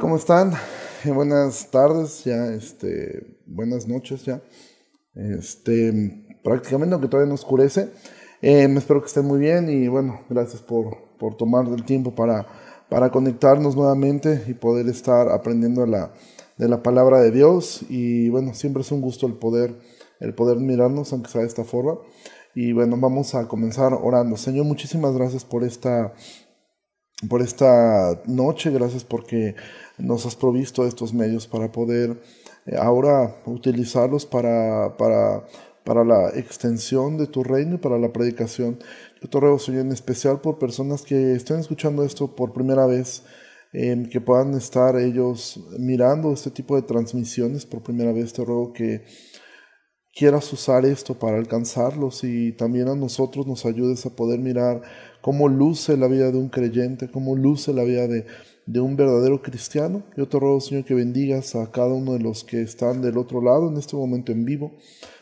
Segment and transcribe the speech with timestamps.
[0.00, 0.52] ¿cómo están?
[1.04, 4.42] Eh, buenas tardes, ya, este, buenas noches ya.
[5.14, 7.90] Este, prácticamente, aunque todavía no oscurece.
[8.42, 12.46] Eh, espero que estén muy bien y bueno, gracias por, por tomar el tiempo para,
[12.88, 16.12] para conectarnos nuevamente y poder estar aprendiendo la,
[16.56, 17.84] de la palabra de Dios.
[17.88, 19.78] Y bueno, siempre es un gusto el poder,
[20.20, 21.98] el poder mirarnos, aunque sea de esta forma.
[22.54, 24.36] Y bueno, vamos a comenzar orando.
[24.36, 26.14] Señor, muchísimas gracias por esta,
[27.28, 28.70] por esta noche.
[28.70, 29.56] Gracias porque
[29.98, 32.20] nos has provisto estos medios para poder
[32.66, 35.44] eh, ahora utilizarlos para, para,
[35.84, 38.78] para la extensión de tu reino y para la predicación.
[39.22, 43.22] Yo te ruego, Señor, en especial por personas que estén escuchando esto por primera vez,
[43.72, 48.32] em, que puedan estar ellos mirando este tipo de transmisiones por primera vez.
[48.32, 49.04] Te ruego que
[50.12, 54.82] quieras usar esto para alcanzarlos y también a nosotros nos ayudes a poder mirar
[55.20, 58.26] cómo luce la vida de un creyente, cómo luce la vida de,
[58.66, 60.02] de un verdadero cristiano.
[60.16, 63.42] Yo te ruego, Señor, que bendigas a cada uno de los que están del otro
[63.42, 64.72] lado en este momento en vivo,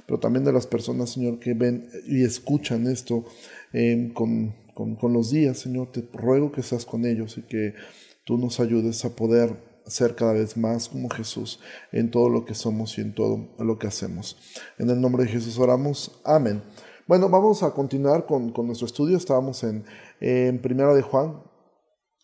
[0.07, 3.25] pero también de las personas, Señor, que ven y escuchan esto
[3.73, 5.91] eh, con, con, los días, Señor.
[5.93, 7.75] Te ruego que seas con ellos y que
[8.25, 11.59] tú nos ayudes a poder ser cada vez más como Jesús
[11.91, 14.37] en todo lo que somos y en todo lo que hacemos.
[14.79, 16.20] En el nombre de Jesús oramos.
[16.25, 16.63] Amén.
[17.09, 19.17] Bueno, vamos a continuar con, con nuestro estudio.
[19.17, 19.85] Estábamos en,
[20.20, 21.43] en Primera de Juan,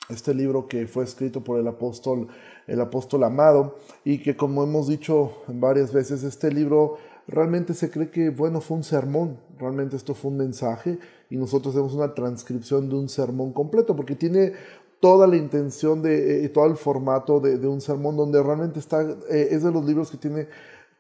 [0.09, 2.29] este libro que fue escrito por el apóstol,
[2.67, 8.11] el apóstol amado, y que como hemos dicho varias veces, este libro realmente se cree
[8.11, 10.99] que, bueno, fue un sermón, realmente esto fue un mensaje,
[11.31, 14.53] y nosotros tenemos una transcripción de un sermón completo, porque tiene
[15.01, 19.03] toda la intención de, eh, todo el formato de, de, un sermón, donde realmente está,
[19.03, 20.49] eh, es de los libros que tiene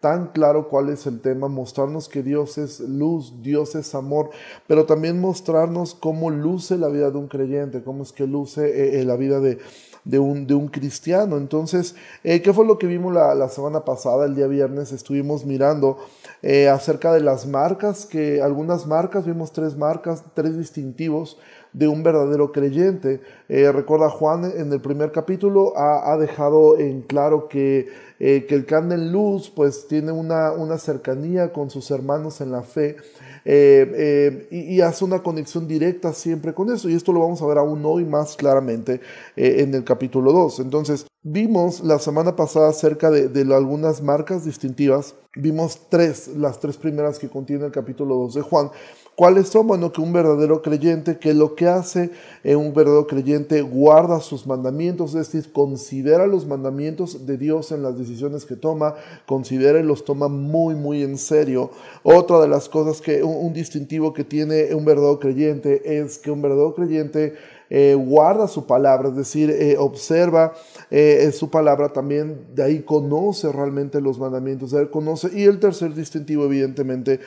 [0.00, 4.30] tan claro cuál es el tema, mostrarnos que Dios es luz, Dios es amor,
[4.68, 9.00] pero también mostrarnos cómo luce la vida de un creyente, cómo es que luce eh,
[9.00, 9.58] eh, la vida de,
[10.04, 11.36] de, un, de, un, cristiano.
[11.36, 14.92] Entonces, eh, ¿qué fue lo que vimos la, la, semana pasada, el día viernes?
[14.92, 15.98] Estuvimos mirando
[16.72, 21.36] acerca de las marcas, que algunas marcas, vimos tres marcas, tres distintivos
[21.72, 23.20] de un verdadero creyente.
[23.48, 27.88] recuerda Juan en el primer capítulo ha, ha dejado en claro que
[28.20, 32.50] eh, que el anda en luz pues tiene una, una cercanía con sus hermanos en
[32.50, 32.96] la fe
[33.44, 37.46] eh, eh, y, hace una conexión directa siempre con eso y esto lo vamos a
[37.46, 39.00] ver aún hoy más claramente
[39.36, 40.58] en el capítulo 2.
[40.58, 46.76] Entonces vimos la semana pasada acerca de, de algunas marcas distintivas, vimos tres, las tres
[46.76, 48.70] primeras que contiene el capítulo 2 de Juan,
[49.18, 49.66] ¿Cuáles son?
[49.66, 52.10] Bueno, que un verdadero creyente, que lo que hace
[52.44, 57.82] eh, un verdadero creyente guarda sus mandamientos, es decir, considera los mandamientos de Dios en
[57.82, 58.94] las decisiones que toma,
[59.26, 61.72] considera y los toma muy, muy en serio.
[62.04, 66.40] Otra de las cosas que, un distintivo que tiene un verdadero creyente es que un
[66.40, 67.34] verdadero creyente
[67.70, 70.54] eh, guarda su palabra, es decir, eh, observa
[70.90, 75.30] eh, su palabra también, de ahí conoce realmente los mandamientos, de él conoce.
[75.38, 77.20] Y el tercer distintivo, evidentemente,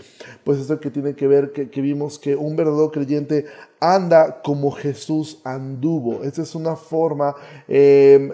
[0.44, 3.46] pues es el que tiene que ver, que, que vimos que un verdadero creyente
[3.80, 6.24] anda como Jesús anduvo.
[6.24, 7.35] Esa es una forma
[7.68, 8.30] em,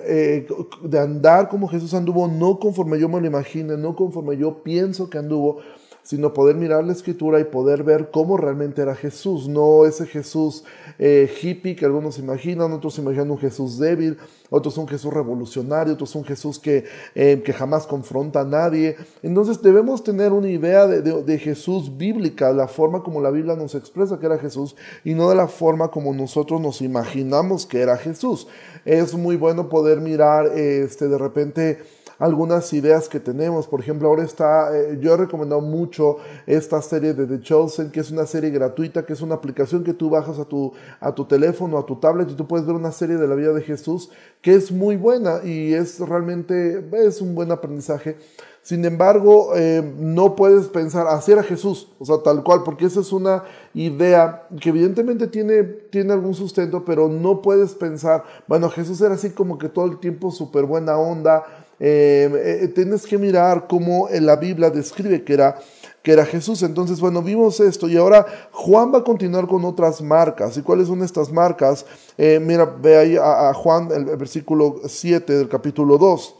[0.83, 5.09] de andar como Jesús anduvo, no conforme yo me lo imagine, no conforme yo pienso
[5.09, 5.59] que anduvo,
[6.07, 10.63] sino poder mirar la escritura y poder ver cómo realmente era Jesús, no ese Jesús
[10.99, 14.17] eh, hippie que algunos imaginan, otros imaginan un Jesús débil,
[14.49, 18.95] otros un Jesús revolucionario, otros un Jesús que, eh, que jamás confronta a nadie.
[19.21, 23.75] Entonces debemos tener una idea de, de, Jesús bíblica, la forma como la Biblia nos
[23.75, 27.97] expresa que era Jesús y no de la forma como nosotros nos imaginamos que era
[27.97, 28.47] Jesús.
[28.85, 33.67] Es muy bueno poder mirar este, de repente algunas ideas que tenemos.
[33.67, 37.99] Por ejemplo, ahora está, eh, yo he recomendado mucho esta serie de The Chosen, que
[37.99, 41.25] es una serie gratuita, que es una aplicación que tú bajas a tu, a tu
[41.25, 44.09] teléfono, a tu tablet y tú puedes ver una serie de la vida de Jesús
[44.41, 48.17] que es muy buena y es realmente, es un buen aprendizaje.
[48.61, 52.99] Sin embargo, eh, no puedes pensar, así era Jesús, o sea, tal cual, porque esa
[52.99, 53.43] es una
[53.73, 59.29] idea que evidentemente tiene, tiene algún sustento, pero no puedes pensar, bueno, Jesús era así
[59.29, 61.45] como que todo el tiempo súper buena onda,
[61.79, 65.59] eh, eh, tienes que mirar cómo la Biblia describe que era,
[66.01, 66.63] que era Jesús.
[66.63, 70.57] Entonces, bueno, vimos esto y ahora Juan va a continuar con otras marcas.
[70.57, 71.85] ¿Y cuáles son estas marcas?
[72.17, 76.35] Eh, mira, ve ahí a, Juan, el, versículo 7 del capítulo 2.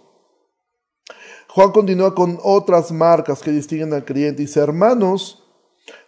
[1.50, 4.42] Juan continúa con otras marcas que distinguen al creyente.
[4.42, 5.44] Dice, hermanos,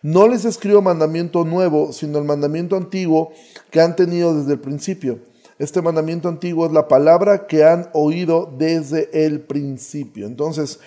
[0.02, 3.32] no les escribo mandamiento nuevo, sino el mandamiento antiguo
[3.72, 5.20] que han tenido desde el principio.
[5.60, 10.26] Este mandamiento antiguo es la palabra que han oído desde el principio.
[10.26, 10.80] Entonces,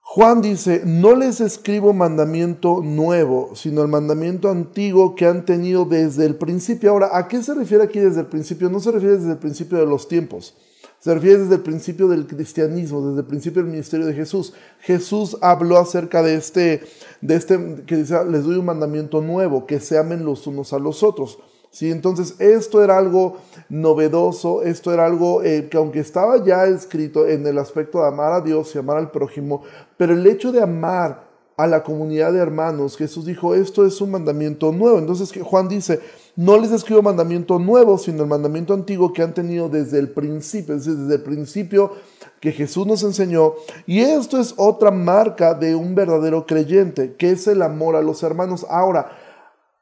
[0.00, 6.24] Juan dice, no les escribo mandamiento nuevo, sino el mandamiento antiguo que han tenido desde
[6.24, 6.90] el principio.
[6.90, 8.70] Ahora, ¿a qué se refiere aquí desde el principio?
[8.70, 10.56] No se refiere desde el principio de los tiempos,
[11.00, 14.54] Se refiere desde el principio del cristianismo, desde el principio del ministerio de Jesús.
[14.80, 16.82] Jesús habló acerca de este,
[17.20, 20.78] de este que dice, les doy un mandamiento nuevo, que se amen los unos a
[20.78, 21.38] los otros.
[21.74, 21.90] ¿Sí?
[21.90, 23.38] Entonces, esto era algo
[23.68, 28.32] novedoso, esto era algo eh, que aunque estaba ya escrito en el aspecto de amar
[28.32, 29.62] a Dios y amar al prójimo,
[29.96, 31.24] pero el hecho de amar
[31.56, 35.00] a la comunidad de hermanos, Jesús dijo, esto es un mandamiento nuevo.
[35.00, 35.98] Entonces Juan dice,
[36.36, 40.76] no les escribo mandamiento nuevo, sino el mandamiento antiguo que han tenido desde el principio,
[40.76, 41.90] es decir, desde el principio
[42.38, 43.54] que Jesús nos enseñó.
[43.84, 48.22] Y esto es otra marca de un verdadero creyente, que es el amor a los
[48.22, 48.64] hermanos.
[48.70, 49.23] Ahora,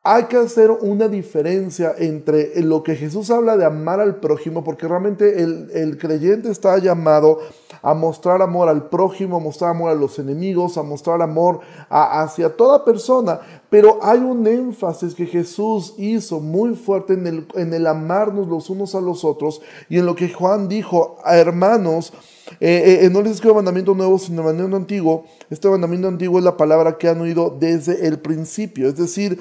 [0.05, 4.89] hay que hacer una diferencia entre lo que Jesús habla de amar al prójimo, porque
[4.89, 7.39] realmente el, creyente está llamado
[7.83, 12.57] a mostrar amor al prójimo, a mostrar amor a los enemigos, a mostrar amor hacia
[12.57, 13.41] toda persona.
[13.71, 18.71] Pero hay un énfasis que Jesús hizo muy fuerte en el, en el amarnos los
[18.71, 22.13] unos a los otros y en lo que Juan dijo, a hermanos,
[22.61, 25.25] eh, eh, no les escribo mandamiento nuevo, sino mandamiento antiguo.
[25.51, 28.89] Este mandamiento antiguo es la palabra que han oído desde el principio.
[28.89, 29.41] Es decir,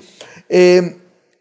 [0.53, 0.97] eh,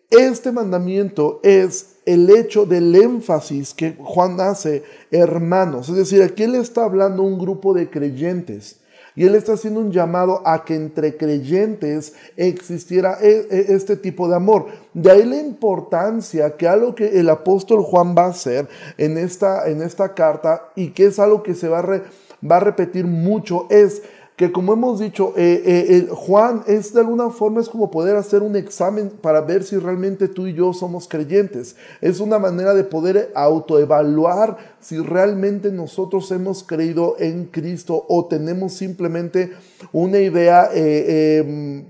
[0.08, 5.88] este mandamiento es el hecho del énfasis que Juan hace, hermanos.
[5.88, 8.78] Es decir, aquí él está hablando un grupo de creyentes.
[9.16, 14.28] Y él está haciendo un llamado a que entre creyentes existiera e, e, este tipo
[14.28, 14.66] de amor.
[14.94, 19.68] De ahí la importancia que algo que el apóstol Juan va a hacer en esta,
[19.68, 24.02] en esta carta y que es algo que se va a repetir mucho es
[24.40, 28.42] que como hemos dicho, eh, eh, Juan es de alguna forma es como poder hacer
[28.42, 31.76] un examen para ver si realmente tú y yo somos creyentes.
[32.00, 38.72] Es una manera de poder autoevaluar si realmente nosotros hemos creído en Cristo o tenemos
[38.72, 39.52] simplemente
[39.92, 41.84] una idea eh,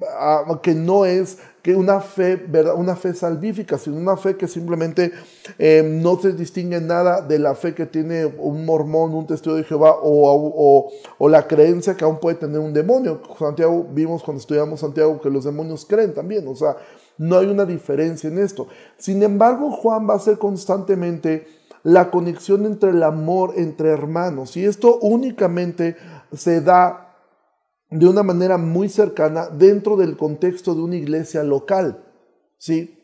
[0.62, 2.74] que no es que una fe, ¿verdad?
[2.74, 5.12] una fe salvífica, sino una fe que simplemente
[5.58, 9.64] eh, no se distingue nada de la fe que tiene un mormón, un testigo de
[9.64, 13.20] Jehová o, o, la creencia que aún puede tener un demonio.
[13.38, 16.76] Santiago, vimos cuando estudiamos Santiago que los demonios creen también, o sea,
[17.18, 18.68] no hay una diferencia en esto.
[18.96, 24.64] Sin embargo, Juan va a hacer constantemente la conexión entre el amor entre hermanos y
[24.64, 25.96] esto únicamente
[26.32, 27.16] se da
[27.90, 32.04] de una manera muy cercana dentro del contexto de una iglesia local.
[32.56, 32.99] ¿sí?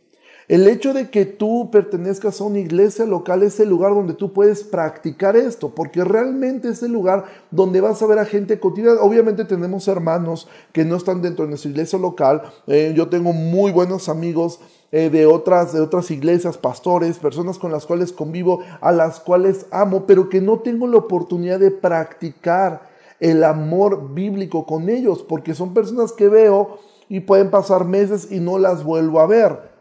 [0.48, 4.32] El hecho de que tú pertenezcas a una iglesia local es el lugar donde tú
[4.32, 9.00] puedes practicar esto, porque realmente es el lugar donde vas a ver a gente cotidiana.
[9.00, 12.43] Obviamente tenemos hermanos que no están dentro de nuestra iglesia local.
[12.69, 14.60] Eh, yo tengo muy buenos amigos
[14.93, 19.66] eh, de, otras, de otras iglesias, pastores, personas con las cuales convivo, a las cuales
[19.72, 22.88] amo, pero que no tengo la oportunidad de practicar
[23.19, 26.78] el amor bíblico con ellos, porque son personas que veo
[27.08, 29.75] y pueden pasar meses y no las vuelvo a ver.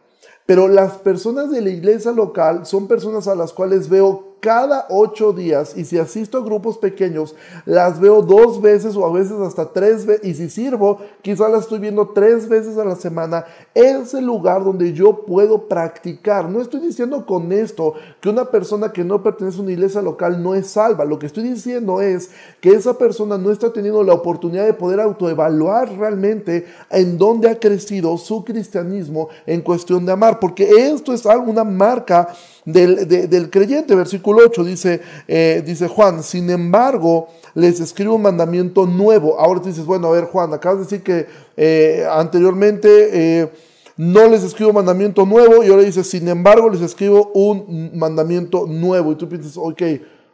[0.46, 5.34] Pero las personas de la iglesia local son personas a las cuales veo cada ocho
[5.34, 7.36] días y si asisto a grupos pequeños,
[7.66, 10.26] las veo dos veces o a veces hasta tres veces.
[10.26, 13.46] Y si sirvo, quizás las estoy viendo tres veces a la semana.
[13.74, 16.50] Es el lugar donde yo puedo practicar.
[16.50, 20.42] No estoy diciendo con esto que una persona que no pertenece a una iglesia local
[20.44, 21.06] no es salva.
[21.06, 22.30] Lo que estoy diciendo es
[22.62, 27.60] que esa persona no está teniendo la oportunidad de poder autoevaluar realmente en dónde ha
[27.60, 30.40] crecido su cristianismo en cuestión de amar.
[30.40, 32.30] Porque esto es una marca
[32.64, 33.96] del, del creyente.
[33.96, 39.40] Versículo 8 dice, eh, dice Juan, sin embargo, les escribo un mandamiento nuevo.
[39.40, 41.28] Ahora tú dices, bueno, a ver Juan, acabas de decir que
[41.58, 42.90] eh, anteriormente
[43.42, 43.52] eh,
[43.98, 49.12] no les escribo mandamiento nuevo y ahora dice, sin embargo, les escribo un mandamiento nuevo.
[49.12, 49.82] Y tú piensas, ok,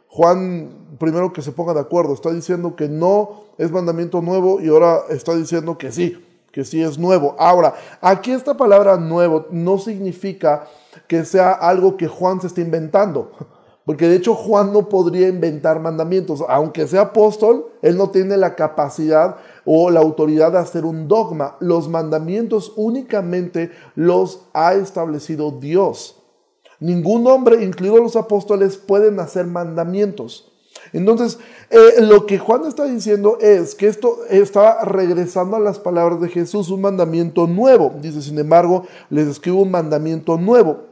[0.08, 4.68] Juan, primero que se ponga de acuerdo, está diciendo que no es mandamiento nuevo y
[4.68, 6.18] ahora está diciendo que sí,
[6.50, 7.34] que sí es nuevo.
[7.38, 10.66] Ahora, aquí esta palabra nuevo no significa
[11.06, 13.30] que sea algo que Juan se está inventando.
[13.84, 16.44] Porque de hecho Juan no podría inventar mandamientos.
[16.48, 21.56] Aunque sea apóstol, él no tiene la capacidad o la autoridad de hacer un dogma.
[21.58, 26.16] Los mandamientos únicamente los ha establecido Dios.
[26.78, 30.52] Ningún hombre, incluidos los apóstoles, pueden hacer mandamientos.
[30.92, 31.38] Entonces,
[31.70, 36.28] eh, lo que Juan está diciendo es que esto estaba regresando a las palabras de
[36.28, 37.94] Jesús, un mandamiento nuevo.
[38.00, 40.91] Dice, sin embargo, les escribo un mandamiento nuevo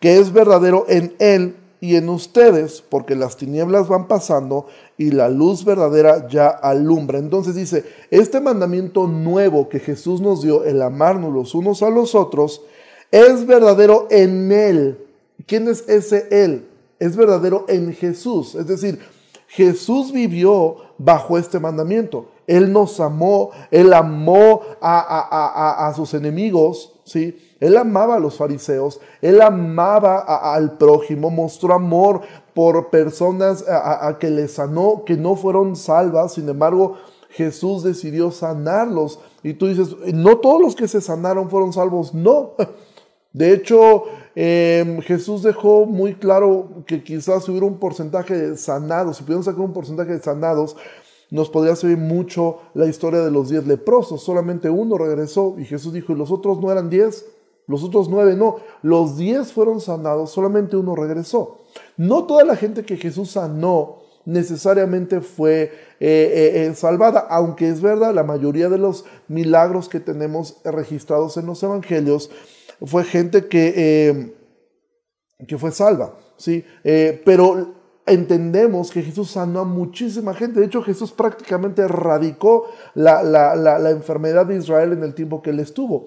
[0.00, 5.28] que es verdadero en Él y en ustedes, porque las tinieblas van pasando y la
[5.28, 7.18] luz verdadera ya alumbra.
[7.18, 12.14] Entonces dice, este mandamiento nuevo que Jesús nos dio, el amarnos los unos a los
[12.14, 12.62] otros,
[13.10, 14.98] es verdadero en Él.
[15.46, 16.66] ¿Quién es ese Él?
[16.98, 18.54] Es verdadero en Jesús.
[18.54, 18.98] Es decir,
[19.48, 22.30] Jesús vivió bajo este mandamiento.
[22.46, 27.36] Él nos amó, Él amó a, a sus enemigos, ¿sí?
[27.58, 30.18] Él amaba a los fariseos, él amaba
[30.54, 32.20] al prójimo, mostró amor
[32.54, 36.96] por personas a, que les sanó, que no fueron salvas, sin embargo,
[37.30, 39.18] Jesús decidió sanarlos.
[39.42, 42.52] Y tú dices, no todos los que se sanaron fueron salvos, no.
[43.32, 49.22] De hecho, em, Jesús dejó muy claro que quizás hubiera un porcentaje de sanados, si
[49.22, 50.76] pudiéramos sacar un porcentaje de sanados,
[51.30, 54.22] nos podría servir mucho la historia de los diez leprosos.
[54.22, 57.26] Solamente uno regresó y Jesús dijo, ¿y los otros no eran diez?
[57.66, 58.56] Los otros nueve no.
[58.82, 61.58] Los diez fueron sanados, solamente uno regresó.
[61.96, 65.70] No toda la gente que Jesús sanó necesariamente fue eh,
[66.00, 71.46] eh, eh, salvada, aunque es verdad, la mayoría de los milagros que tenemos registrados en
[71.46, 72.30] los evangelios
[72.84, 74.34] fue gente que,
[75.46, 76.62] que fue salva, ¿sí?
[77.24, 80.60] pero entendemos que Jesús sanó a muchísima gente.
[80.60, 85.60] De hecho, Jesús prácticamente erradicó la, la, enfermedad de Israel en el tiempo que él
[85.60, 86.06] estuvo.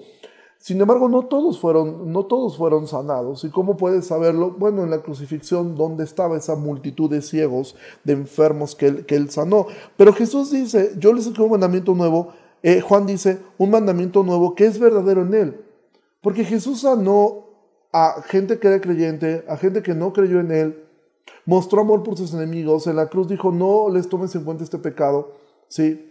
[0.60, 3.44] Sin embargo, no todos fueron, no todos fueron sanados.
[3.44, 4.50] ¿Y cómo puedes saberlo?
[4.50, 9.14] Bueno, en la crucifixión, ¿dónde estaba esa multitud de ciegos, de enfermos que él, que
[9.14, 9.68] él sanó?
[9.96, 12.34] Pero Jesús dice, yo les escribo un mandamiento nuevo.
[12.62, 15.64] Eh, Juan dice, un mandamiento nuevo que es verdadero en él.
[16.20, 17.46] Porque Jesús sanó
[17.90, 20.84] a gente que era creyente, a gente que no creyó en él,
[21.46, 24.76] mostró amor por sus enemigos, en la cruz dijo, no les tomes en cuenta este
[24.76, 25.32] pecado,
[25.68, 26.06] ¿sí?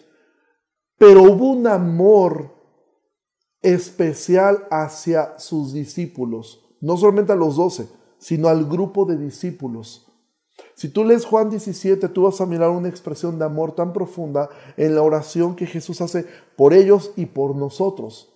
[0.98, 2.59] Pero hubo un amor
[3.62, 7.88] especial hacia sus discípulos, no solamente a los doce,
[8.18, 10.06] sino al grupo de discípulos.
[10.76, 14.50] Si tú lees Juan 17, tú vas a mirar una expresión de amor tan profunda
[14.78, 16.26] en la oración que Jesús hace
[16.56, 18.34] por ellos y por nosotros.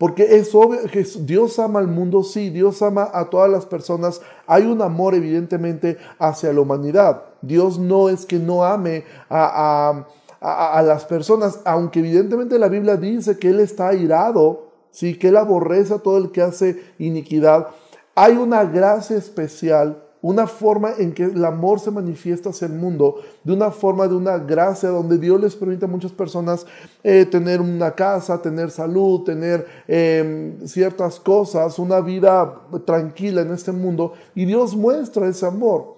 [0.00, 0.80] Porque es obvio,
[1.20, 4.22] Dios ama al mundo, sí, Dios ama a todas las personas.
[4.46, 7.22] Hay un amor evidentemente hacia la humanidad.
[7.42, 10.06] Dios no es que no ame a,
[10.40, 15.94] las personas, aunque evidentemente la Biblia dice que Él está airado, sí, que Él aborrece
[15.94, 17.68] a todo el que hace iniquidad.
[18.14, 23.20] Hay una gracia especial una forma en que el amor se manifiesta hacia el mundo,
[23.42, 26.66] de una forma de una gracia donde Dios les permite a muchas personas
[27.02, 33.72] eh, tener una casa, tener salud, tener em, ciertas cosas, una vida tranquila en este
[33.72, 35.96] mundo, y Dios muestra ese amor.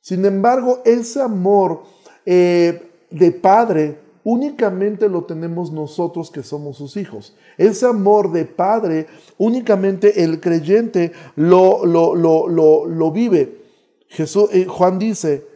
[0.00, 1.82] Sin embargo, ese amor
[2.24, 7.34] eh, de padre únicamente lo tenemos nosotros que somos sus hijos.
[7.56, 9.06] Ese amor de padre
[9.38, 13.62] únicamente el creyente lo, lo, lo, vive.
[14.08, 15.46] Jesús, eh, Juan dice,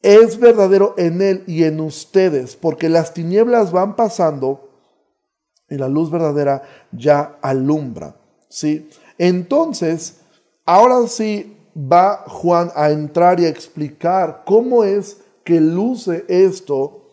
[0.00, 4.70] es verdadero en él y en ustedes, porque las tinieblas van pasando
[5.68, 8.16] y la luz verdadera ya alumbra.
[8.48, 8.88] ¿sí?
[9.18, 10.20] Entonces,
[10.64, 17.04] ahora sí va Juan a entrar y a explicar cómo es que luce esto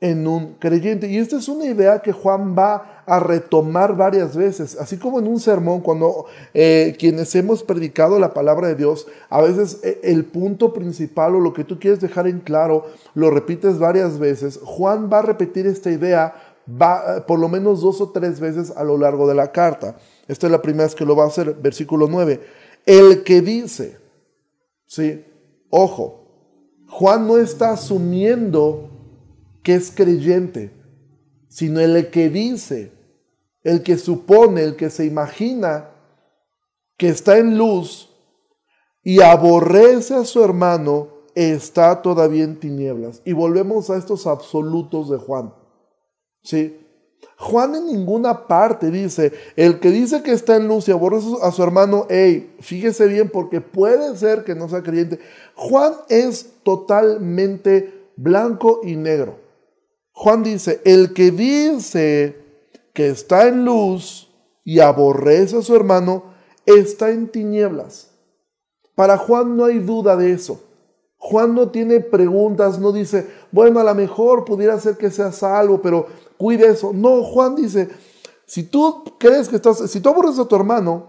[0.00, 1.08] en un creyente.
[1.08, 5.26] Y esta es una idea que Juan va a retomar varias veces, así como en
[5.26, 10.24] un sermón, cuando eh, quienes hemos predicado la palabra de Dios, a veces eh, el
[10.24, 14.60] punto principal o lo que tú quieres dejar en claro, lo repites varias veces.
[14.64, 16.34] Juan va a repetir esta idea
[16.68, 19.96] va, eh, por lo menos dos o tres veces a lo largo de la carta.
[20.28, 22.40] Esta es la primera vez que lo va a hacer, versículo 9.
[22.86, 23.98] El que dice,
[24.86, 25.24] ¿sí?
[25.70, 26.21] Ojo,
[26.92, 28.90] Juan no está asumiendo
[29.62, 30.74] que es creyente,
[31.48, 32.92] sino el que dice,
[33.62, 35.88] el que supone, el que se imagina
[36.98, 38.10] que está en luz
[39.02, 43.22] y aborrece a su hermano, está todavía en tinieblas.
[43.24, 45.54] Y volvemos a estos absolutos de Juan.
[46.42, 46.81] ¿Sí?
[47.36, 51.50] Juan en ninguna parte dice, el que dice que está en luz y aborrece a
[51.50, 55.18] su hermano, hey, fíjese bien porque puede ser que no sea creyente.
[55.56, 59.40] Juan es totalmente blanco y negro.
[60.12, 62.36] Juan dice, el que dice
[62.92, 64.30] que está en luz
[64.64, 66.32] y aborrece a su hermano,
[66.64, 68.10] está en tinieblas.
[68.94, 70.62] Para Juan no hay duda de eso.
[71.24, 75.80] Juan no tiene preguntas, no dice, bueno, a lo mejor pudiera ser que sea salvo,
[75.80, 76.92] pero cuide eso.
[76.92, 77.88] No, Juan dice,
[78.44, 81.06] si tú crees que estás, si tú aborreces a tu hermano,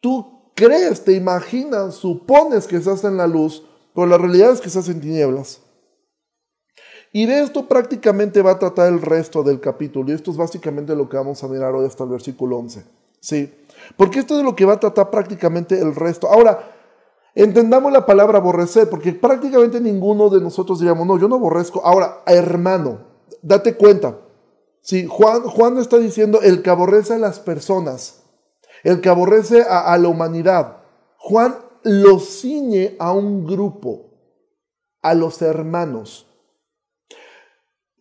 [0.00, 3.62] tú crees, te imaginas, supones que estás en la luz,
[3.94, 5.60] pero la realidad es que estás en tinieblas.
[7.12, 10.10] Y de esto prácticamente va a tratar el resto del capítulo.
[10.10, 12.82] Y esto es básicamente lo que vamos a mirar hoy hasta el versículo 11.
[13.20, 13.52] ¿Sí?
[13.98, 16.28] Porque esto es lo que va a tratar prácticamente el resto.
[16.28, 16.79] Ahora,
[17.34, 21.80] entendamos la palabra aborrecer, porque prácticamente ninguno de nosotros diríamos, no, yo no aborrezco.
[21.84, 23.00] Ahora, hermano,
[23.42, 24.18] date cuenta.
[24.82, 28.22] Sí, Juan, Juan está diciendo el que aborrece a las personas,
[28.82, 30.78] el que aborrece a, a la humanidad.
[31.18, 34.10] Juan lo ciñe a un grupo,
[35.02, 36.26] a los hermanos.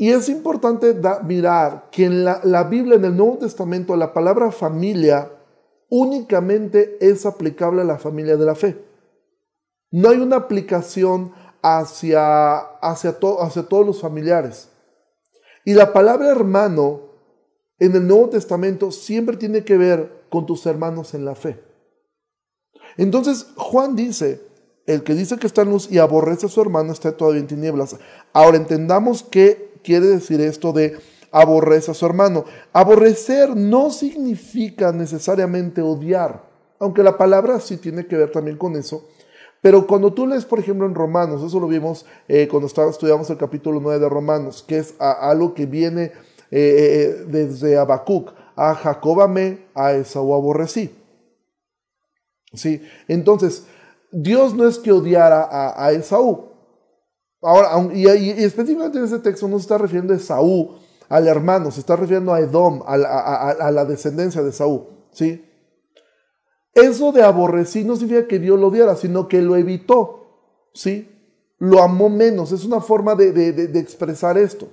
[0.01, 0.95] Y es importante
[1.25, 5.29] mirar que en la, Biblia, en el Nuevo Testamento, la palabra familia
[5.89, 8.81] únicamente es aplicable a la familia de la fe.
[9.91, 14.69] No hay una aplicación hacia, hacia, hacia todos los familiares.
[15.65, 17.01] Y la palabra hermano
[17.79, 21.60] en el Nuevo Testamento siempre tiene que ver con tus hermanos en la fe.
[22.98, 24.41] Entonces Juan dice,
[24.86, 27.48] el que dice que está en luz y aborrece a su hermano está todavía en
[27.48, 27.96] tinieblas.
[28.34, 30.98] Ahora entendamos qué quiere decir esto de
[31.31, 32.46] aborrece a su hermano.
[32.74, 36.43] Aborrecer no significa necesariamente odiar,
[36.79, 39.08] aunque la palabra sí tiene que ver también con eso.
[39.61, 43.37] Pero cuando tú lees, por ejemplo, en Romanos, eso lo vimos eh, cuando estudiamos el
[43.37, 46.13] capítulo 9 de Romanos, que es algo que viene
[46.51, 50.95] eh, eh, desde Habacuc, a Jacob amé, a Esaú aborrecí.
[52.53, 52.81] ¿Sí?
[53.07, 53.65] Entonces,
[54.11, 56.49] Dios no es que odiara a, Esaú.
[57.41, 60.77] Ahora, y, específicamente en ese texto no se está refiriendo a Esaú,
[61.09, 62.93] al hermano, se está refiriendo a Edom, a,
[63.51, 64.87] a la descendencia de Esaú.
[65.11, 65.48] ¿Sí?
[66.83, 70.27] Eso de aborrecí no significa que Dios lo odiara, sino que lo evitó,
[70.74, 71.09] ¿sí?
[71.57, 74.69] Lo amó menos, es una forma de, expresar esto.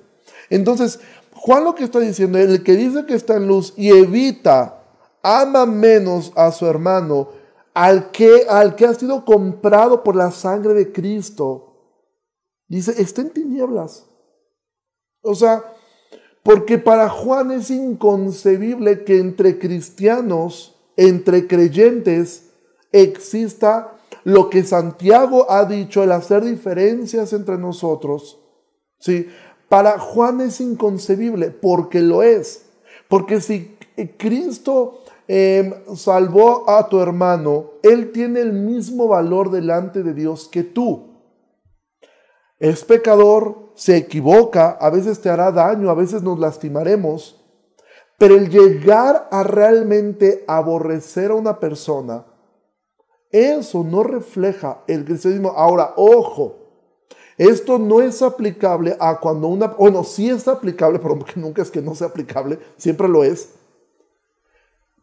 [0.50, 1.00] Entonces,
[1.32, 4.82] Juan lo que está diciendo, el que dice que está en luz y evita,
[5.22, 7.28] ama menos a su hermano,
[7.74, 11.74] al que, al que ha sido comprado por la sangre de Cristo,
[12.68, 14.06] dice, está en tinieblas.
[15.22, 15.64] O sea,
[16.42, 22.50] porque para Juan es inconcebible que entre cristianos entre creyentes
[22.92, 23.92] exista
[24.24, 28.40] lo que Santiago ha dicho, el hacer diferencias entre nosotros.
[28.98, 29.28] ¿sí?
[29.68, 32.66] Para Juan es inconcebible, porque lo es.
[33.08, 33.76] Porque si
[34.16, 40.64] Cristo em, salvó a tu hermano, Él tiene el mismo valor delante de Dios que
[40.64, 41.16] tú.
[42.58, 47.44] Es pecador, se equivoca, a veces te hará daño, a veces nos lastimaremos,
[48.18, 52.24] pero el llegar a realmente aborrecer a una persona,
[53.30, 55.52] eso no refleja el cristianismo.
[55.56, 56.66] Ahora, ojo,
[57.36, 61.82] esto no es aplicable a cuando una, bueno, sí es aplicable, pero nunca es que
[61.82, 63.50] no sea aplicable, siempre lo es,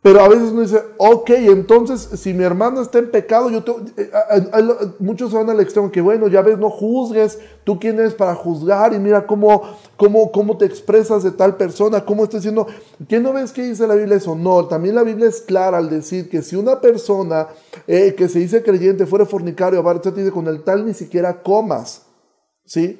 [0.03, 3.79] pero a veces uno dice, ok, entonces si mi hermano está en pecado, yo tengo,
[3.95, 7.97] eh, eh, eh, muchos van al extremo que, bueno, ya ves, no juzgues, tú quién
[7.97, 9.61] eres para juzgar y mira cómo,
[9.95, 12.67] cómo, cómo te expresas de tal persona, cómo estás diciendo,
[13.07, 14.35] ¿qué no ves que dice la Biblia eso?
[14.35, 17.47] No, también la Biblia es clara al decir que si una persona
[17.87, 22.07] que se dice creyente fuera fornicario, te dice con el tal ni siquiera comas,
[22.65, 22.99] ¿sí?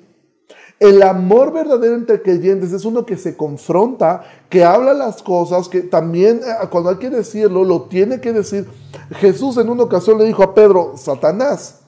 [0.79, 5.81] El amor verdadero entre creyentes es uno que se confronta, que habla las cosas, que
[5.81, 8.69] también eh, cuando hay que decirlo, lo tiene que decir.
[9.15, 11.79] Jesús en una ocasión le dijo a Pedro, Satanás.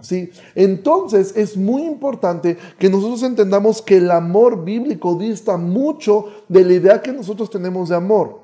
[0.00, 0.30] ¿Sí?
[0.54, 6.72] Entonces es muy importante que nosotros entendamos que el amor bíblico dista mucho de la
[6.72, 8.40] idea que nosotros tenemos de amor.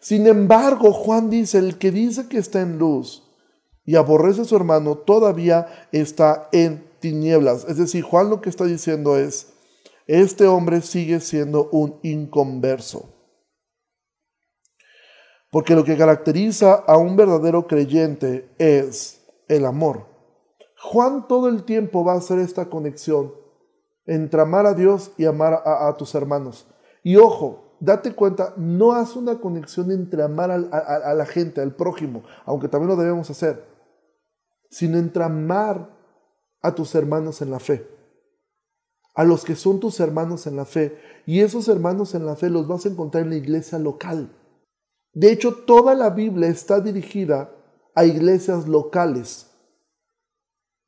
[0.00, 3.22] Sin embargo, Juan dice, el que dice que está en luz
[3.84, 7.66] y aborrece a su hermano, todavía está en tinieblas.
[7.68, 9.48] Es decir, Juan lo que está diciendo es,
[10.06, 13.10] este hombre sigue siendo un inconverso.
[15.50, 20.06] Porque lo que caracteriza a un verdadero creyente es el amor.
[20.82, 23.32] Juan todo el tiempo va a hacer esta conexión
[24.06, 26.66] entre amar a Dios y amar a, tus hermanos.
[27.02, 31.74] Y ojo, date cuenta, no hace una conexión entre amar a, a la gente, al
[31.74, 33.64] prójimo, aunque también lo debemos hacer,
[34.70, 35.88] sino entre amar
[36.60, 37.86] a tus hermanos en la fe,
[39.14, 40.98] a los que son tus hermanos en la fe.
[41.26, 44.30] Y esos hermanos en la fe los vas a encontrar en la iglesia local.
[45.12, 47.50] De hecho, toda la Biblia está dirigida
[47.94, 49.50] a iglesias locales.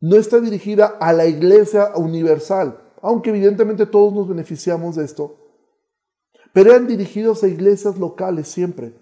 [0.00, 5.38] No está dirigida a la iglesia universal, aunque evidentemente todos nos beneficiamos de esto.
[6.52, 8.94] Pero eran dirigidos a iglesias locales siempre.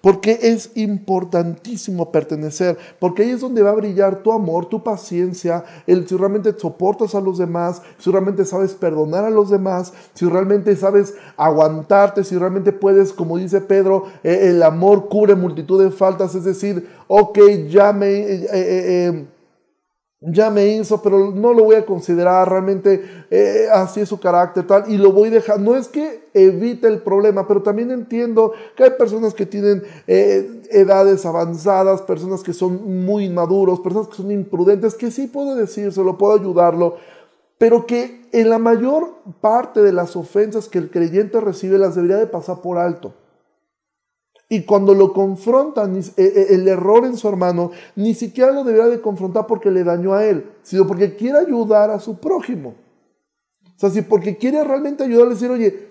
[0.00, 5.64] Porque es importantísimo pertenecer, porque ahí es donde va a brillar tu amor, tu paciencia,
[5.88, 10.26] el si realmente soportas a los demás, si realmente sabes perdonar a los demás, si
[10.26, 15.90] realmente sabes aguantarte, si realmente puedes, como dice Pedro, eh, el amor cubre multitud de
[15.90, 18.08] faltas, es decir, ok, ya me...
[18.08, 19.26] Eh, eh,
[20.20, 24.66] ya me hizo, pero no lo voy a considerar, realmente eh, así es su carácter,
[24.66, 25.60] tal, y lo voy a dejar.
[25.60, 30.62] No es que evite el problema, pero también entiendo que hay personas que tienen eh,
[30.70, 36.18] edades avanzadas, personas que son muy inmaduros, personas que son imprudentes, que sí puedo decírselo,
[36.18, 36.96] puedo ayudarlo,
[37.56, 42.16] pero que en la mayor parte de las ofensas que el creyente recibe las debería
[42.16, 43.14] de pasar por alto.
[44.48, 48.88] Y cuando lo confrontan, eh, eh, el error en su hermano, ni siquiera lo debería
[48.88, 52.74] de confrontar porque le dañó a él, sino porque quiere ayudar a su prójimo.
[53.76, 55.88] O sea, si porque quiere realmente ayudarle, decir, oye,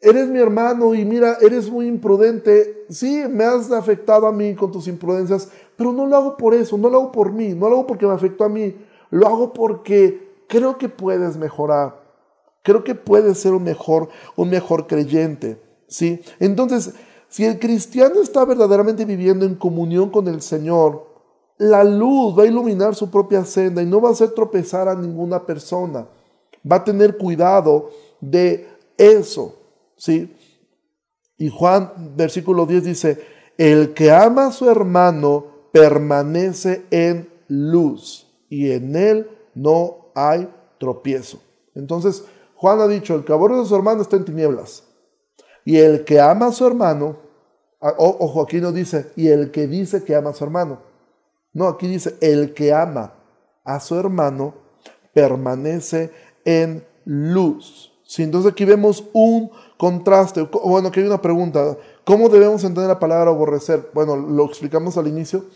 [0.00, 2.84] eres mi hermano y mira, eres muy imprudente.
[2.90, 6.76] Sí, me has afectado a mí con tus imprudencias, pero no lo hago por eso,
[6.76, 8.76] no lo hago por mí, no lo hago porque me afectó a mí,
[9.10, 12.04] lo hago porque creo que puedes mejorar.
[12.62, 16.20] Creo que puedes ser un mejor, un mejor creyente, ¿sí?
[16.38, 16.94] Entonces,
[17.28, 21.06] si el cristiano está verdaderamente viviendo en comunión con el Señor,
[21.58, 24.94] la luz va a iluminar su propia senda y no va a hacer tropezar a
[24.94, 26.06] ninguna persona.
[26.70, 29.54] Va a tener cuidado de eso,
[29.96, 30.34] ¿sí?
[31.36, 33.24] Y Juan, versículo 10 dice,
[33.58, 41.40] el que ama a su hermano permanece en luz y en él no hay tropiezo.
[41.74, 44.84] Entonces, Juan ha dicho, el que aborre a su hermano está en tinieblas.
[45.64, 47.16] Y el que ama a su hermano,
[47.80, 50.80] ojo, aquí no dice, y el que dice que ama a su hermano.
[51.52, 53.14] No, aquí dice, el que ama
[53.64, 54.54] a su hermano
[55.12, 56.10] permanece
[56.44, 57.92] en luz.
[58.06, 60.42] Sí, entonces aquí vemos un contraste.
[60.64, 61.76] Bueno, aquí hay una pregunta.
[62.04, 63.88] ¿Cómo debemos entender la palabra aborrecer?
[63.94, 65.46] Bueno, lo explicamos al inicio.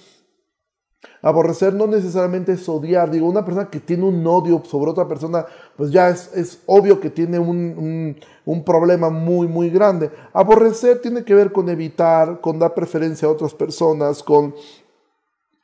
[1.22, 3.10] Aborrecer no necesariamente es odiar.
[3.10, 7.10] Digo, una persona que tiene un odio sobre otra persona, pues ya es, obvio que
[7.10, 8.16] tiene un,
[8.64, 10.10] problema muy, muy grande.
[10.32, 14.54] Aborrecer tiene que ver con evitar, con dar preferencia a otras personas, con,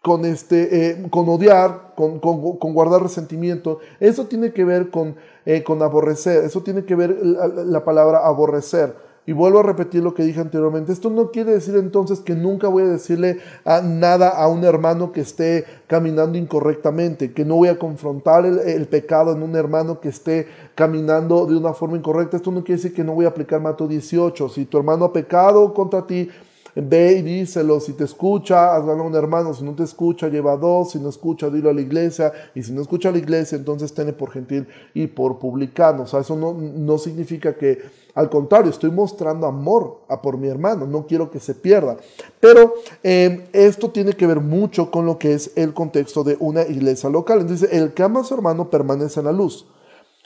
[0.03, 3.81] con, este, eh, con odiar, con, guardar resentimiento.
[3.99, 5.17] Eso tiene que ver con,
[5.47, 6.45] eh, con aborrecer.
[6.45, 9.04] Eso tiene que ver la palabra aborrecer.
[9.27, 10.93] Y vuelvo a repetir lo que dije anteriormente.
[10.93, 15.23] Esto no quiere decir entonces que nunca voy a decirle nada a un hermano que
[15.23, 20.47] esté caminando incorrectamente, que no voy a confrontar el, pecado en un hermano que esté
[20.75, 22.37] caminando de una forma incorrecta.
[22.37, 24.51] Esto no quiere decir que no voy a aplicar Mato 18.
[24.51, 26.29] Si tu hermano ha pecado contra ti,
[26.77, 30.57] Ve y díselo, si te escucha, hazlo a un hermano, si no te escucha, lleva
[30.57, 33.57] dos, si no escucha, dilo a la iglesia, y si no escucha a la iglesia,
[33.57, 36.03] entonces tiene por gentil y por publicano.
[36.03, 37.79] O sea, eso no, no significa que,
[38.15, 41.97] al contrario, estoy mostrando amor a por mi hermano, no quiero que se pierda.
[42.41, 46.63] Pero eh, esto tiene que ver mucho con lo que es el contexto de una
[46.63, 47.41] iglesia local.
[47.41, 49.67] Entonces, el que ama a su hermano permanece en la luz.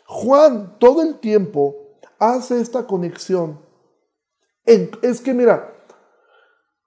[0.07, 1.77] Juan todo el tiempo
[2.19, 3.59] hace esta conexión.
[4.65, 5.75] es que mira,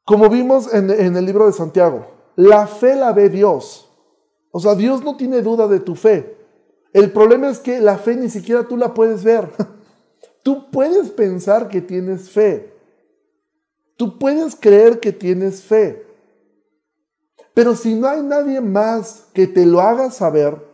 [0.06, 3.90] como vimos en, el libro de Santiago, la fe la ve Dios.
[4.52, 6.38] O sea, Dios no tiene duda de tu fe.
[6.94, 9.50] El problema es que la fe ni siquiera tú la puedes ver.
[10.44, 12.74] Tú puedes pensar que tienes fe.
[13.96, 16.04] Tú puedes creer que tienes fe.
[17.54, 20.71] Pero si no hay nadie más que te lo haga saber,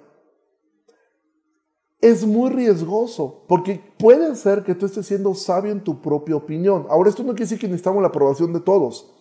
[2.09, 6.85] es muy riesgoso, porque puede ser que tú estés siendo sabio en tu propia opinión.
[6.89, 9.13] Ahora, esto no quiere decir que necesitamos la aprobación de todos.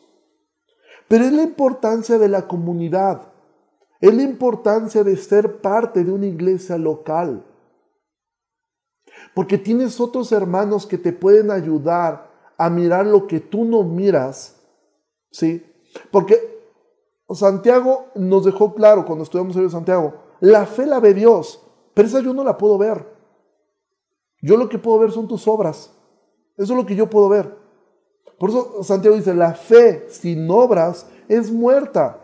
[1.08, 3.32] Pero es la importancia de la comunidad.
[4.00, 7.46] Es la importancia de ser parte de una iglesia local.
[9.34, 14.60] Porque tienes otros hermanos que te pueden ayudar a mirar lo que tú no miras.
[15.30, 15.64] ¿Sí?
[16.10, 16.56] Porque
[17.34, 21.65] Santiago nos dejó claro cuando estuvimos en Santiago, la fe la ve Dios,
[21.96, 23.06] pero esa yo no la puedo ver.
[24.42, 25.90] Yo lo que puedo ver son tus obras.
[26.58, 27.56] Eso es lo que yo puedo ver.
[28.38, 32.20] Por eso Santiago dice, la fe sin obras es muerta.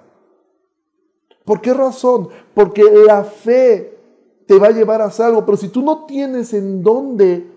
[1.46, 2.28] ¿Por qué razón?
[2.52, 3.98] Porque la fe
[4.46, 7.50] te va a llevar a algo, pero si tú no tienes en dónde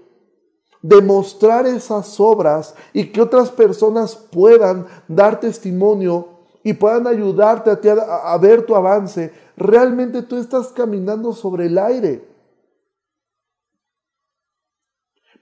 [0.81, 6.29] demostrar esas obras y que otras personas puedan dar testimonio
[6.65, 12.27] y puedan ayudarte a, ver tu avance, realmente tú estás caminando sobre el aire.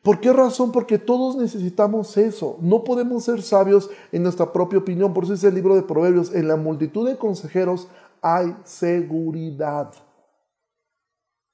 [0.02, 0.74] ¿Por qué razón?
[0.74, 2.58] Porque todos necesitamos eso.
[2.60, 5.14] No podemos ser sabios en nuestra propia opinión.
[5.14, 7.88] Por eso dice el libro de Proverbios, en la multitud de consejeros
[8.22, 9.94] hay seguridad.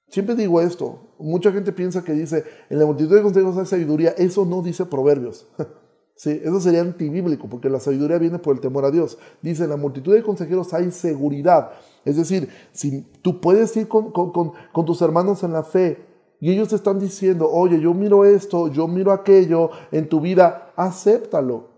[0.07, 0.97] Siempre digo esto.
[1.19, 4.15] Mucha gente piensa que dice, en la multitud de consejeros hay sabiduría.
[4.17, 5.45] Eso no dice Proverbios.
[6.19, 9.17] Sí, eso sería antibíblico, porque la sabiduría viene por el temor a Dios.
[9.41, 11.71] Dice, en la multitud de consejeros hay seguridad.
[12.03, 16.05] Es decir, si tú puedes ir con, con tus hermanos en la fe,
[16.41, 20.73] y ellos te están diciendo, oye, yo miro esto, yo miro aquello en tu vida,
[20.75, 21.69] acéptalo.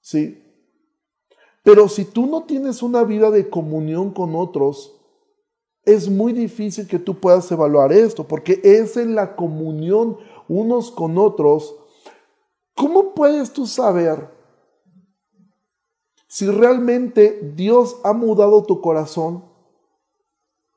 [0.00, 0.42] ¿Sí?
[1.62, 5.00] Pero si tú no tienes una vida de comunión con otros,
[5.84, 10.16] es muy difícil que tú puedas evaluar esto, porque es en la comunión
[10.48, 11.76] unos con otros.
[12.78, 14.30] ¿Cómo puedes tú saber
[16.28, 19.44] si realmente Dios ha mudado tu corazón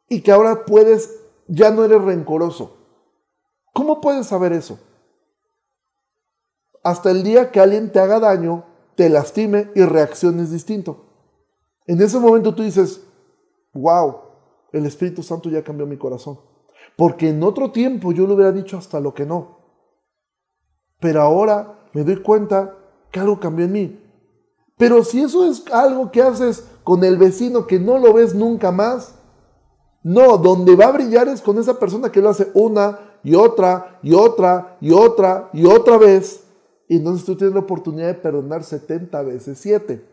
[0.09, 2.75] y que ahora puedes, ya no eres rencoroso?
[3.71, 4.79] ¿Cómo puedes saber eso?
[6.83, 11.05] Hasta el día que alguien te haga daño, te lastime y reacciones distinto.
[11.85, 13.03] En ese momento tú dices,
[13.73, 14.21] wow,
[14.71, 16.39] el Espíritu Santo ya cambió mi corazón.
[16.97, 19.59] Porque en otro tiempo yo le hubiera dicho hasta lo que no.
[20.99, 22.75] pero ahora me doy cuenta
[23.11, 23.99] que algo cambió en mí.
[24.77, 28.71] Pero si eso es algo que haces con el vecino que no lo ves nunca
[28.71, 29.15] más,
[30.03, 33.99] no, donde va a brillar es con esa persona que lo hace una y otra
[34.01, 36.43] y otra y otra y otra vez.
[36.87, 40.03] Y entonces tú tienes la oportunidad de perdonar 70 veces 7.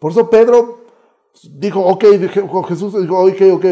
[0.00, 0.80] Por eso Pedro
[1.52, 2.04] dijo, ok,
[2.68, 3.64] Jesús dijo, ok, ok,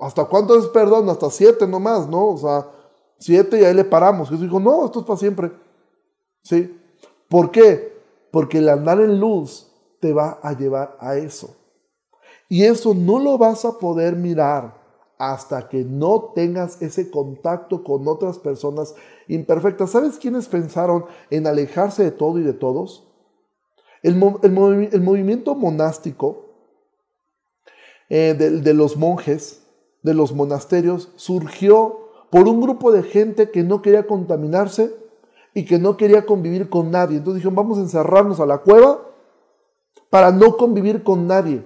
[0.00, 1.08] ¿hasta cuánto es perdón?
[1.08, 2.28] Hasta 7 nomás, ¿no?
[2.28, 2.66] O sea,
[3.18, 4.28] 7 y ahí le paramos.
[4.28, 5.50] Jesús dijo, no, esto es para siempre.
[6.46, 6.78] ¿Sí?
[7.28, 7.92] ¿Por qué?
[8.30, 9.66] Porque el andar en luz
[9.98, 11.56] te va a llevar a eso.
[12.48, 14.80] Y eso no lo vas a poder mirar
[15.18, 18.94] hasta que no tengas ese contacto con otras personas
[19.26, 19.90] imperfectas.
[19.90, 23.08] ¿Sabes quiénes pensaron en alejarse de todo y de todos?
[24.04, 26.44] El, movimiento monástico
[28.08, 29.66] eh, de los monjes,
[30.04, 35.05] de los monasterios, surgió por un grupo de gente que no quería contaminarse
[35.56, 37.16] y que no quería convivir con nadie.
[37.16, 39.00] Entonces dijeron, vamos a encerrarnos a la cueva
[40.08, 41.64] para no convivir con nadie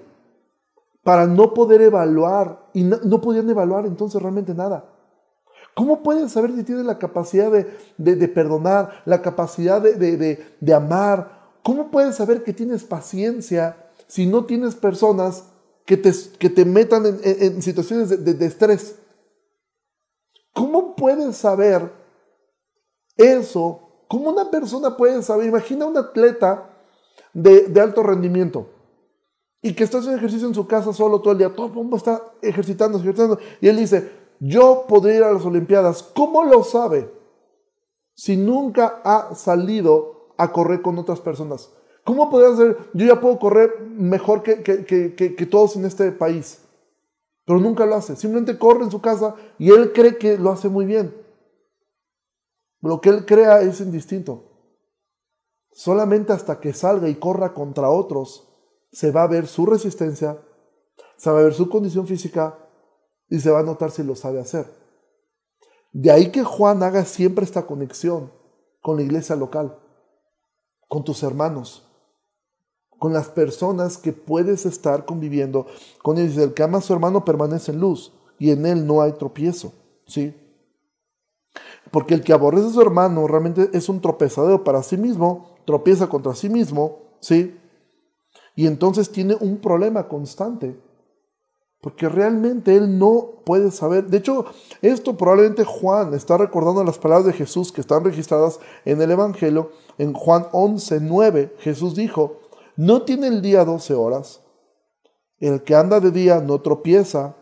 [1.02, 4.84] para no poder evaluar, y no, podían evaluar entonces realmente nada.
[5.74, 11.50] ¿Cómo puedes saber si tienes la capacidad de, perdonar, la capacidad de, amar?
[11.62, 13.76] ¿Cómo puedes saber que tienes paciencia
[14.06, 15.44] si no tienes personas
[15.86, 18.96] que te, que te metan en, en situaciones de, estrés?
[20.52, 21.90] ¿Cómo puedes saber
[23.20, 23.80] eso?
[24.08, 25.46] ¿Cómo una persona puede saber?
[25.46, 26.70] Imagina un atleta
[27.32, 28.66] de alto rendimiento
[29.62, 31.96] y que está haciendo ejercicio en su casa solo todo el día, todo el mundo
[31.96, 36.02] está ejercitando, ejercitando, y él dice, yo podría ir a las Olimpiadas.
[36.02, 37.12] ¿Cómo lo sabe?
[38.14, 41.70] Si nunca ha salido a correr con otras personas.
[42.04, 42.78] ¿Cómo podría ser?
[42.94, 46.62] Yo ya puedo correr mejor que, que, todos en este país,
[47.44, 48.16] pero nunca lo hace.
[48.16, 51.14] Simplemente corre en su casa y él cree que lo hace muy bien.
[52.80, 54.44] Lo que él crea es indistinto.
[55.72, 58.48] Solamente hasta que salga y corra contra otros
[58.92, 60.38] se va a ver su resistencia,
[61.16, 62.58] se va a ver su condición física
[63.28, 64.66] y se va a notar si lo sabe hacer.
[65.92, 68.32] De ahí que Juan haga siempre esta conexión
[68.80, 69.78] con la iglesia local,
[70.88, 71.86] con tus hermanos,
[72.98, 75.66] con las personas que puedes estar conviviendo
[76.02, 76.36] con ellos.
[76.36, 79.72] El que ama a su hermano permanece en luz y en él no hay tropiezo.
[80.06, 80.34] ¿sí?
[81.90, 86.08] Porque el que aborrece a su hermano realmente es un tropezadero para sí mismo, tropieza
[86.08, 87.56] contra sí mismo, ¿sí?
[88.54, 90.78] Y entonces tiene un problema constante.
[91.80, 94.06] Porque realmente él no puede saber.
[94.06, 94.44] De hecho,
[94.82, 99.70] esto probablemente Juan está recordando las palabras de Jesús que están registradas en el Evangelio.
[99.96, 102.40] En Juan 11, 9, Jesús dijo,
[102.76, 104.42] no tiene el día 12 horas.
[105.38, 107.34] El que anda de día no tropieza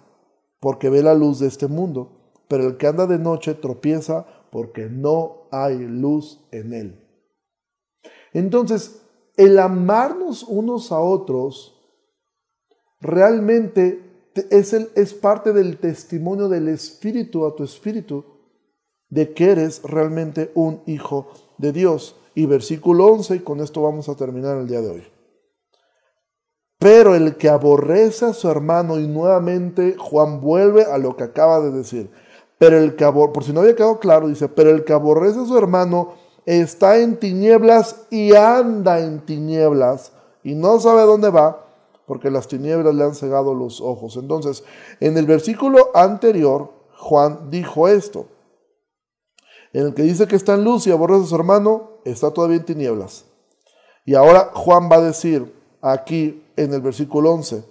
[0.61, 2.13] porque ve la luz de este mundo,
[2.47, 7.05] pero el que anda de noche tropieza porque no hay luz en él.
[8.33, 9.03] Entonces,
[9.37, 11.75] el amarnos unos a otros
[13.01, 14.03] realmente
[14.51, 18.25] es, es parte del testimonio del Espíritu a tu Espíritu
[19.09, 22.17] de que eres realmente un hijo de Dios.
[22.35, 25.05] Y versículo 11, y con esto vamos a terminar el día de hoy.
[26.79, 31.61] Pero el que aborrece a su hermano, y nuevamente Juan vuelve a lo que acaba
[31.61, 32.11] de decir,
[32.59, 35.47] pero el que por si no había quedado claro, dice, pero el que aborrece a
[35.47, 41.65] su hermano está en tinieblas y anda en tinieblas y no sabe dónde va
[42.07, 44.17] porque las tinieblas le han cegado los ojos.
[44.17, 44.65] Entonces,
[44.99, 48.27] en el versículo anterior, Juan dijo esto.
[49.75, 52.57] En el que dice que está en luz y aborrece a su hermano, está todavía
[52.57, 53.27] en tinieblas.
[54.07, 57.63] Y ahora Juan va a decir aquí en el versículo 11,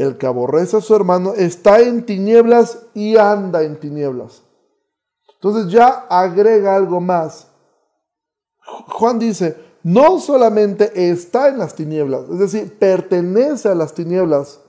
[0.00, 4.42] el que aborrece a su hermano está en tinieblas y anda en tinieblas.
[5.34, 7.48] Entonces ya agrega algo más
[8.88, 14.60] Juan dice, no solamente está en las tinieblas, es decir, pertenece a las tinieblas,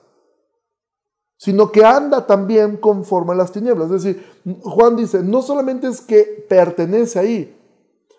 [1.38, 3.92] sino que anda también conforme a las tinieblas.
[3.92, 4.26] Es decir,
[4.62, 7.58] Juan dice, no solamente es que pertenece ahí,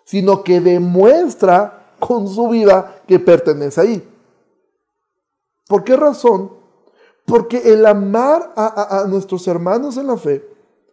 [0.05, 4.09] sino que demuestra con su vida que pertenece ahí.
[5.67, 6.60] ¿Por qué razón?
[7.25, 10.45] Porque el amar a, nuestros hermanos en la fe,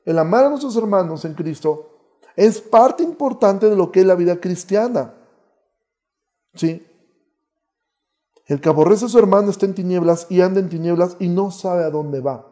[0.05, 1.91] el amar a nuestros hermanos en Cristo,
[2.37, 5.14] es parte importante de lo que es la vida cristiana.
[6.55, 6.87] ¿Sí?
[8.47, 11.51] El que aborrece a su hermano está en tinieblas y anda en tinieblas y no
[11.51, 12.47] sabe a dónde va.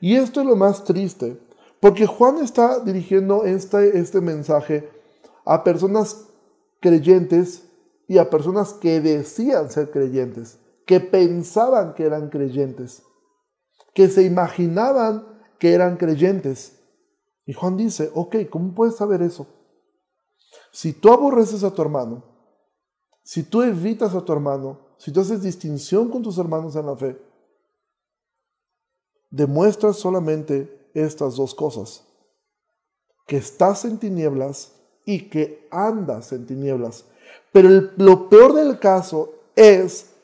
[0.00, 1.38] Y esto es lo más triste,
[1.80, 4.88] porque Juan está dirigiendo este, este mensaje
[5.44, 6.26] a personas
[6.80, 7.62] creyentes
[8.08, 13.02] y a personas que decían ser creyentes, que pensaban que eran creyentes,
[13.92, 15.26] que se imaginaban
[15.58, 16.78] que eran creyentes.
[17.44, 19.46] Y Juan dice, ok, ¿cómo puedes saber eso?
[20.72, 22.24] Si tú aborreces a tu hermano,
[23.22, 26.96] si tú evitas a tu hermano, si tú haces distinción con tus hermanos en la
[26.96, 27.20] fe,
[29.30, 32.04] demuestras solamente estas dos cosas.
[33.26, 34.72] Que estás en tinieblas
[35.04, 37.04] y que andas en tinieblas.
[37.52, 40.15] Pero lo peor del caso es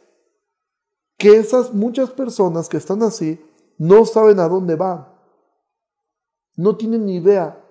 [1.22, 3.40] que esas muchas personas que están así
[3.78, 5.06] no saben a dónde van.
[6.56, 7.64] No tienen ni idea.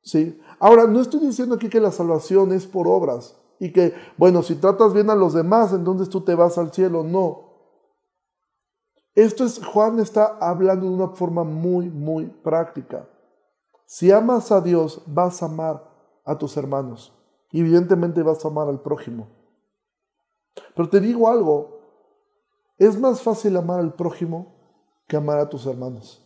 [0.00, 0.40] ¿sí?
[0.58, 4.54] Ahora, no estoy diciendo aquí que la salvación es por obras y que, bueno, si
[4.54, 7.02] tratas bien a los demás, entonces tú te vas al cielo.
[7.02, 7.50] No.
[9.14, 13.06] Esto es, Juan está hablando de una forma muy, muy práctica.
[13.84, 15.84] Si amas a Dios, vas a amar
[16.24, 17.12] a tus hermanos.
[17.52, 19.28] Evidentemente vas a amar al prójimo.
[20.74, 21.77] Pero te digo algo,
[22.78, 24.54] es más fácil amar al prójimo
[25.06, 26.24] que amar a tus hermanos.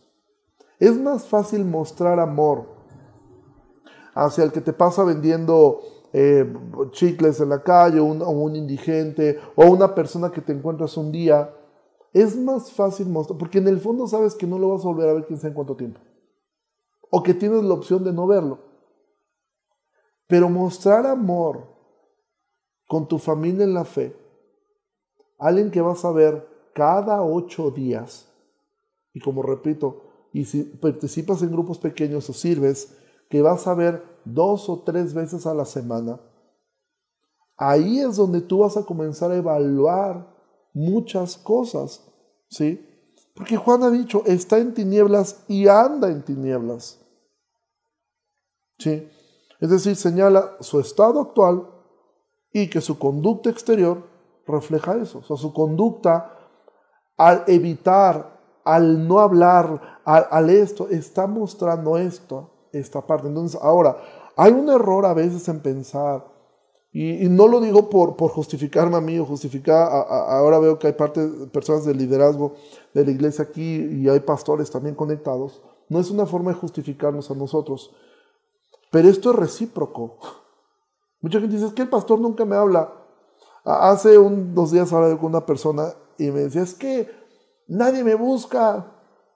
[0.79, 2.65] Es más fácil mostrar amor
[4.13, 6.45] hacia el que te pasa vendiendo eh,
[6.91, 11.51] chicles en la calle, o un, indigente, o una persona que te encuentras un día.
[12.13, 15.09] Es más fácil mostrar, porque en el fondo sabes que no lo vas a volver
[15.09, 15.99] a ver quién sabe en cuánto tiempo.
[17.09, 18.59] O que tienes la opción de no verlo.
[20.27, 21.67] Pero mostrar amor
[22.87, 24.15] con tu familia en la fe,
[25.47, 28.27] alguien que vas a ver cada ocho días,
[29.13, 32.95] y como repito, y si participas en grupos pequeños o sirves,
[33.29, 36.19] que vas a ver dos o tres veces a la semana,
[37.57, 40.33] ahí es donde tú vas a comenzar a evaluar
[40.73, 42.03] muchas cosas,
[42.49, 42.89] ¿sí?
[43.35, 46.99] Porque Juan ha dicho, está en tinieblas y anda en tinieblas.
[48.77, 49.07] ¿Sí?
[49.59, 51.67] Es decir, señala su estado actual
[52.51, 54.12] y que su conducta exterior
[54.45, 55.19] refleja eso.
[55.19, 56.37] O sea, su conducta
[57.17, 63.27] al evitar, al no hablar, al, esto, está mostrando esto, esta parte.
[63.27, 63.97] Entonces, ahora,
[64.35, 66.31] hay un error a veces en pensar,
[66.91, 70.93] y, no lo digo por, por, justificarme a mí o justificar, ahora veo que hay
[70.93, 72.53] parte, personas del liderazgo
[72.93, 75.61] de la iglesia aquí y hay pastores también conectados.
[75.89, 77.91] No es una forma de justificarnos a nosotros,
[78.91, 80.17] pero esto es recíproco.
[81.19, 82.93] Mucha gente dice, es que el pastor nunca me habla.
[83.63, 87.09] Hace un, dos días hablé con una persona y me decía, es que
[87.67, 88.85] nadie me busca,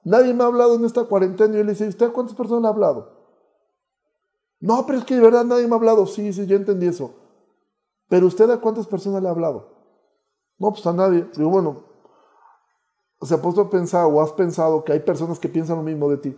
[0.04, 1.54] nadie me ha hablado en esta cuarentena.
[1.54, 3.18] Y yo le decía, ¿usted a cuántas personas le ha hablado?
[4.60, 6.06] No, pero es que de verdad nadie me ha hablado.
[6.06, 7.14] Sí, sí, yo entendí eso.
[8.08, 9.78] Pero usted a cuántas personas le ha hablado?
[10.58, 11.28] No, pues a nadie.
[11.36, 11.84] Digo, bueno,
[13.22, 16.08] se ha puesto a pensar o has pensado que hay personas que piensan lo mismo
[16.08, 16.36] de ti.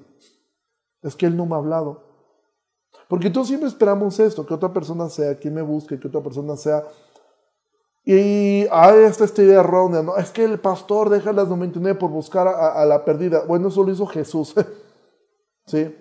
[1.03, 2.03] Es que él no me ha hablado.
[3.09, 6.57] Porque todos siempre esperamos esto, que otra persona sea quien me busque, que otra persona
[6.57, 6.85] sea...
[8.05, 10.17] Y hay esta, esta idea errónea, ¿no?
[10.17, 13.45] Es que el pastor deja las 99 por buscar a, a la perdida.
[13.47, 14.55] Bueno, eso lo hizo Jesús.
[15.67, 15.95] ¿Sí?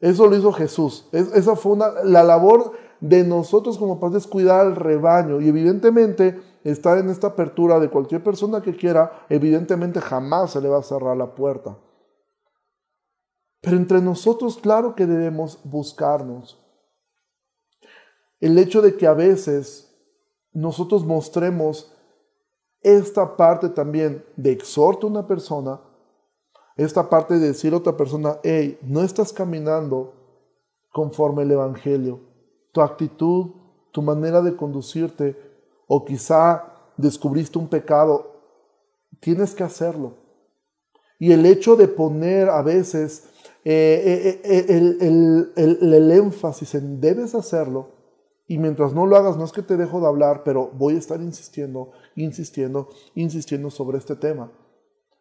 [0.00, 1.08] Eso lo hizo Jesús.
[1.12, 5.40] esa fue una, la labor de nosotros como padres cuidar al rebaño.
[5.40, 10.68] Y evidentemente estar en esta apertura de cualquier persona que quiera, evidentemente jamás se le
[10.68, 11.78] va a cerrar la puerta.
[13.60, 16.62] Pero entre nosotros, claro que debemos buscarnos.
[18.38, 19.85] El hecho de que a veces
[20.56, 21.92] nosotros mostremos
[22.80, 25.80] esta parte también de exhorto a una persona,
[26.76, 30.14] esta parte de decir a otra persona, hey, no estás caminando
[30.92, 32.20] conforme el Evangelio.
[32.72, 33.50] Tu actitud,
[33.92, 35.36] tu manera de conducirte,
[35.86, 36.64] o quizá
[36.96, 38.40] descubriste un pecado,
[39.20, 40.14] tienes que hacerlo.
[41.18, 43.28] Y el hecho de poner a veces
[43.62, 44.66] eh, eh, eh,
[45.00, 47.95] el, el énfasis en debes hacerlo,
[48.48, 50.98] y mientras no lo hagas, no es que te dejo de hablar, pero voy a
[50.98, 54.50] estar insistiendo, insistiendo, insistiendo sobre este tema.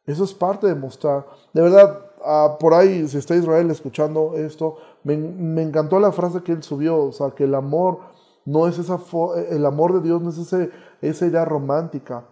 [0.05, 1.25] Eso es parte de mostrar.
[1.51, 5.13] De verdad, ah, por ahí, si está Israel escuchando esto, me,
[5.61, 7.99] encantó la frase que él subió, o sea, que el amor
[8.45, 8.99] no es esa,
[9.49, 10.37] el amor de Dios no es
[11.01, 12.29] esa idea romántica.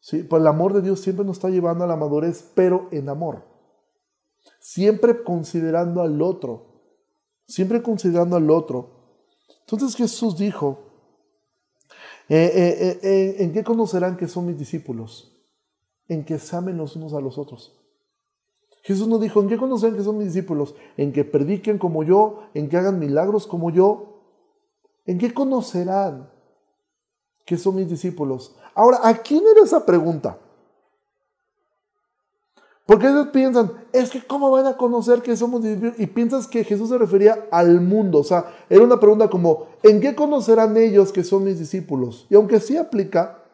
[0.00, 0.22] ¿sí?
[0.22, 3.42] Pues el amor de Dios siempre nos está llevando a la madurez, pero en amor.
[4.58, 6.66] Siempre considerando al otro.
[7.46, 9.01] Siempre considerando al otro.
[9.62, 10.78] Entonces Jesús dijo,
[12.28, 15.32] eh, eh, eh, ¿en qué conocerán que son mis discípulos?
[16.12, 17.78] en que se amen los unos a los otros.
[18.82, 20.74] Jesús nos dijo, ¿en qué conocen que son mis discípulos?
[20.96, 24.20] En que prediquen como yo, en que hagan milagros como yo.
[25.06, 26.30] ¿En qué conocerán
[27.46, 28.56] que son mis discípulos?
[28.74, 30.38] Ahora, ¿a quién era esa pregunta?
[32.86, 35.94] Porque ellos piensan, es que ¿cómo van a conocer que somos discípulos?
[35.98, 38.18] Y piensas que Jesús se refería al mundo.
[38.18, 42.26] O sea, era una pregunta como, ¿en qué conocerán ellos que son mis discípulos?
[42.28, 43.44] Y aunque sí aplica,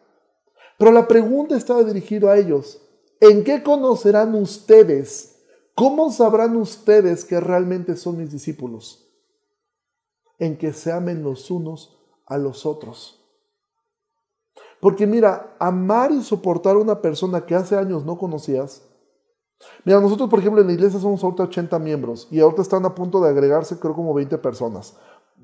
[0.77, 2.81] pero la pregunta estaba dirigida a ellos.
[3.21, 5.35] ¿En qué conocerán ustedes?
[5.75, 9.09] ¿Cómo sabrán ustedes que realmente son mis discípulos?
[10.39, 13.17] en que se amen los unos a los otros.
[14.79, 18.88] Porque mira, amar y soportar a una persona que hace años no conocías.
[19.83, 22.95] Mira, nosotros por ejemplo en la iglesia somos ahorita 80 miembros y ahorita están a
[22.95, 24.95] punto de agregarse creo como 20 personas.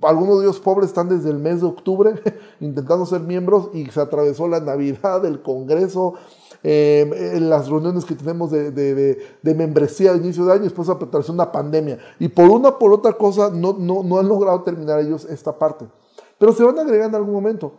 [0.02, 2.14] Algunos de ellos pobres están desde el mes de octubre
[2.60, 6.16] intentando ser miembros y se atravesó la Navidad, el Congreso,
[6.64, 12.00] eh, las reuniones que tenemos de, membresía a inicio de año, después atravesó una pandemia.
[12.20, 15.86] Y por una por otra cosa no, no, no han logrado terminar ellos esta parte.
[16.38, 17.72] Pero se van a agregar en algún momento.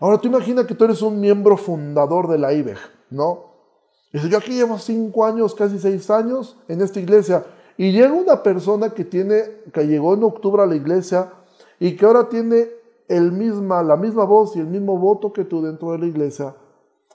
[0.00, 2.78] Ahora tú imaginas que tú eres un miembro fundador de la IBEG,
[3.10, 3.47] ¿no?
[4.12, 7.44] Dice, yo aquí llevo cinco años, casi seis años en esta iglesia,
[7.76, 11.32] y llega una persona que tiene, que llegó en octubre a la iglesia
[11.78, 12.68] y que ahora tiene
[13.06, 16.56] el misma, la misma voz y el mismo voto que tú dentro de la iglesia,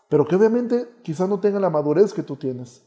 [0.07, 2.83] pero que obviamente quizás no tenga la madurez que tú tienes,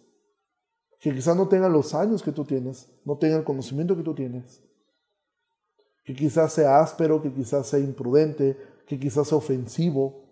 [1.00, 4.14] que quizás no tenga los años que tú tienes, no tenga el conocimiento que tú
[4.14, 4.62] tienes,
[6.04, 10.22] que quizás sea áspero, que quizás sea imprudente, que quizás sea ofensivo.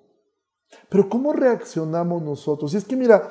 [0.89, 2.73] Pero ¿cómo reaccionamos nosotros?
[2.73, 3.29] Y es que mira,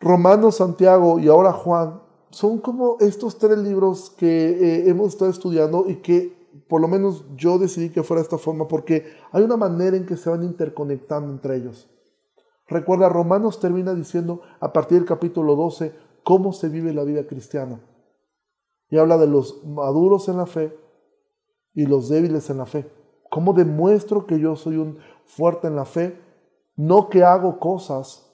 [0.00, 5.88] Romanos, Santiago y ahora Juan son como estos tres libros que eh, hemos estado estudiando
[5.88, 9.56] y que por lo menos yo decidí que fuera de esta forma porque hay una
[9.56, 11.88] manera en que se van interconectando entre ellos.
[12.66, 17.80] Recuerda, Romanos termina diciendo a partir del capítulo 12 cómo se vive la vida cristiana.
[18.88, 20.76] Y habla de los maduros en la fe
[21.74, 22.90] y los débiles en la fe.
[23.30, 26.18] ¿Cómo demuestro que yo soy un fuerte en la fe?
[26.76, 28.33] No que hago cosas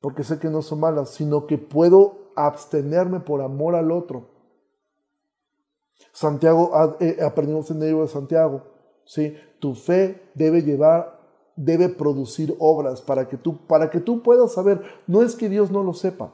[0.00, 4.28] porque sé que no son malas, sino que puedo abstenerme por amor al otro.
[6.12, 8.62] Santiago, eh, aprendimos en el libro de Santiago,
[9.04, 9.36] ¿sí?
[9.58, 11.20] Tu fe debe llevar,
[11.54, 14.82] debe producir obras para que, tú, para que tú puedas saber.
[15.06, 16.32] No es que Dios no lo sepa,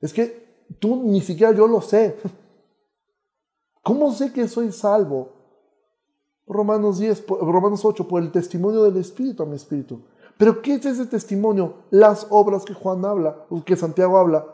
[0.00, 2.16] es que tú ni siquiera yo lo sé.
[3.82, 5.36] ¿Cómo sé que soy salvo?
[6.48, 10.00] Romanos 10, Romanos 8, por el testimonio del Espíritu a mi Espíritu.
[10.38, 11.84] Pero ¿qué es ese testimonio?
[11.90, 14.46] Las obras que Juan habla, que Santiago habla.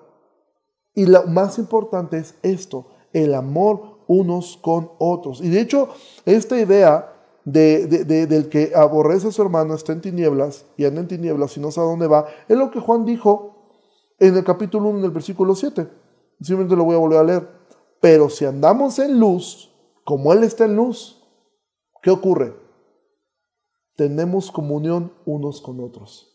[0.95, 5.41] Y lo más importante es esto, el amor unos con otros.
[5.41, 5.89] Y de hecho,
[6.25, 7.13] esta idea
[7.45, 11.61] de, del que aborrece a su hermano está en tinieblas y anda en tinieblas y
[11.61, 13.71] no sabe dónde va, es lo que Juan dijo
[14.19, 15.89] en el capítulo 1 del versículo 7.
[16.41, 17.49] Simplemente lo voy a volver a leer.
[18.01, 19.73] Pero si andamos en luz,
[20.05, 21.23] como Él está en luz,
[22.03, 22.53] ¿Qué ocurre?
[23.97, 26.33] Tenemos comunión unos con otros.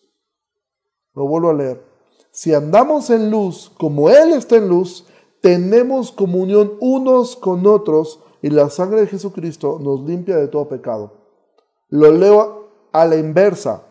[1.13, 1.83] Lo vuelvo a leer.
[2.31, 5.07] Si andamos en luz como Él está en luz,
[5.41, 11.13] tenemos comunión unos con otros y la sangre de Jesucristo nos limpia de todo pecado.
[11.89, 13.83] Lo leo a la inversa.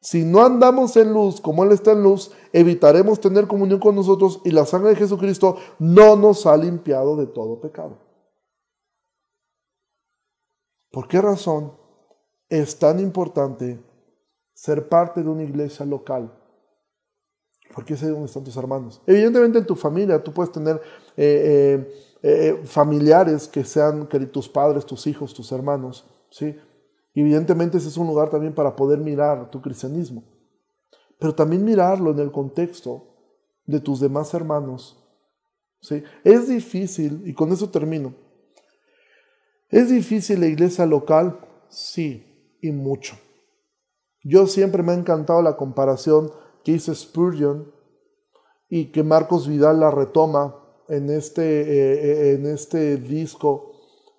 [0.00, 4.40] Si no andamos en luz como Él está en luz, evitaremos tener comunión con nosotros
[4.44, 7.98] y la sangre de Jesucristo no nos ha limpiado de todo pecado.
[10.90, 11.72] ¿Por qué razón
[12.48, 13.78] es tan importante
[14.52, 16.32] ser parte de una iglesia local?
[17.74, 19.02] Porque es ahí donde están tus hermanos.
[19.06, 20.80] Evidentemente en tu familia tú puedes tener
[21.16, 26.04] eh, eh, eh, familiares que sean tus padres, tus hijos, tus hermanos.
[26.30, 26.56] ¿sí?
[27.14, 30.22] Evidentemente ese es un lugar también para poder mirar tu cristianismo.
[31.18, 33.02] Pero también mirarlo en el contexto
[33.66, 35.02] de tus demás hermanos.
[35.80, 36.02] ¿sí?
[36.22, 38.14] Es difícil, y con eso termino,
[39.74, 41.40] ¿Es difícil la iglesia local?
[41.68, 42.33] Sí,
[42.64, 43.16] y mucho.
[44.22, 46.32] Yo siempre me ha encantado la comparación
[46.64, 47.70] que hizo Spurgeon
[48.70, 50.56] y que Marcos Vidal la retoma
[50.88, 53.72] en este, eh, eh, en este disco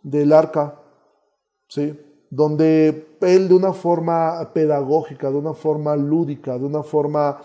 [0.04, 0.80] del arca,
[1.68, 2.00] ¿sí?
[2.30, 7.42] donde él de una forma pedagógica, de una forma lúdica, de una forma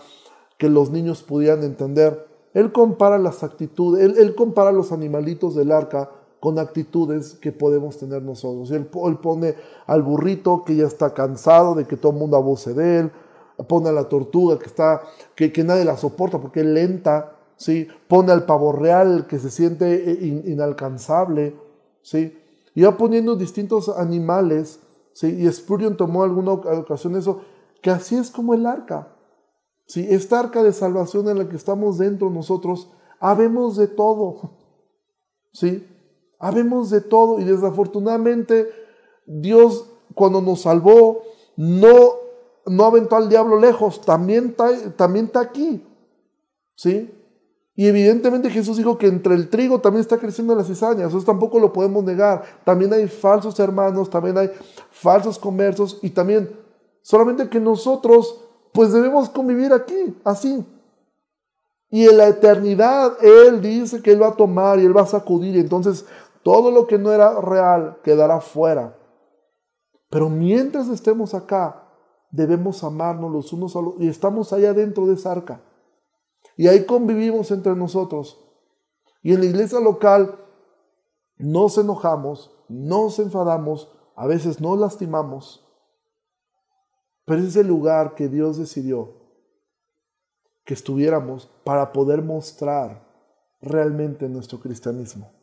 [0.59, 5.71] que los niños pudieran entender, él compara las actitudes, él, él compara los animalitos del
[5.71, 6.11] arca
[6.41, 8.71] con actitudes que podemos tener nosotros.
[8.71, 12.97] Él, pone al burrito que ya está cansado de que todo el mundo abuse de
[12.97, 13.11] él,
[13.67, 15.03] pone a la tortuga que, está,
[15.35, 17.87] que, que nadie la soporta porque es lenta, ¿sí?
[18.07, 21.55] pone al pavo real que se siente eh, inalcanzable,
[22.01, 22.35] ¿sí?
[22.73, 24.79] y va poniendo distintos animales,
[25.13, 25.27] ¿sí?
[25.27, 27.41] y Spurgeon tomó alguna ocasión eso,
[27.83, 29.09] que así es como el arca.
[29.85, 30.07] ¿sí?
[30.09, 32.89] Esta arca de salvación en la que estamos dentro nosotros,
[33.19, 34.57] habemos de todo.
[35.53, 35.87] ¿sí?
[36.41, 38.69] Habemos de todo y desafortunadamente
[39.25, 39.85] Dios
[40.15, 41.21] cuando nos salvó
[41.55, 42.15] no,
[42.65, 45.85] no aventó al diablo lejos, también está, también está aquí.
[46.75, 47.11] ¿Sí?
[47.75, 51.59] Y evidentemente Jesús dijo que entre el trigo también está creciendo la cizaña, eso tampoco
[51.59, 52.43] lo podemos negar.
[52.65, 54.51] También hay falsos hermanos, también hay
[54.91, 56.49] falsos comercios y también
[57.01, 60.65] solamente que nosotros pues debemos convivir aquí, así.
[61.89, 65.07] Y en la eternidad Él dice que Él va a tomar y Él va a
[65.07, 65.57] sacudir.
[65.57, 66.05] Entonces
[66.43, 68.97] Todo lo que no era real quedará fuera.
[70.09, 71.87] Pero mientras estemos acá,
[72.31, 75.61] debemos amarnos los unos a los y estamos allá dentro de esa arca.
[76.57, 78.39] Y ahí convivimos entre nosotros.
[79.21, 80.39] Y en la iglesia local
[81.37, 85.67] nos enojamos, nos enfadamos, a veces nos lastimamos.
[87.25, 89.21] Pero es el lugar que Dios decidió
[90.65, 93.03] que estuviéramos para poder mostrar
[93.61, 95.40] realmente nuestro cristianismo.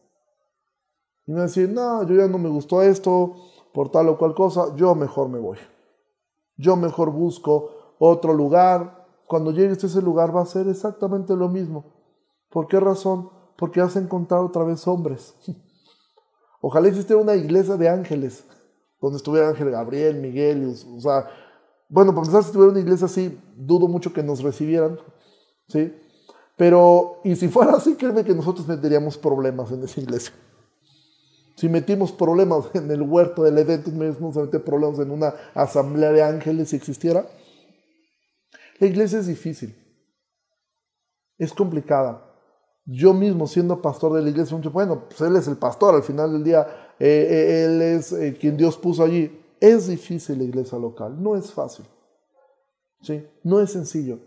[1.29, 3.35] Y no decir, no, yo ya no me gustó esto,
[3.75, 5.59] por tal o cual cosa, yo mejor me voy.
[6.57, 9.07] Yo mejor busco otro lugar.
[9.27, 11.85] Cuando llegues a ese lugar va a ser exactamente lo mismo.
[12.49, 13.29] ¿Por qué razón?
[13.59, 15.35] Porque vas a encontrar otra vez hombres.
[16.63, 18.45] Ojalá existiera una iglesia de ángeles,
[18.99, 21.29] donde estuviera Ángel Gabriel, Miguel, o sea,
[21.91, 24.99] bueno, para si tuviera una iglesia así, dudo mucho que nos recibieran,
[25.69, 25.95] ¿sí?
[26.57, 30.33] Pero, y si fuera así, créeme que nosotros meteríamos problemas en esa iglesia.
[31.59, 33.83] Si metimos problemas en el huerto del Edén,
[34.21, 37.27] vamos a meter problemas en una asamblea de ángeles si existiera.
[38.79, 39.77] La iglesia es difícil,
[41.37, 42.25] es complicada.
[42.85, 46.33] Yo mismo, siendo pastor de la iglesia, bueno, pues él es el pastor, al final
[46.33, 49.45] del día, eh, eh, él es eh, quien Dios puso allí.
[49.61, 51.87] Es difícil la iglesia local, no es fácil.
[53.03, 53.27] ¿sí?
[53.43, 54.21] No es sencillo.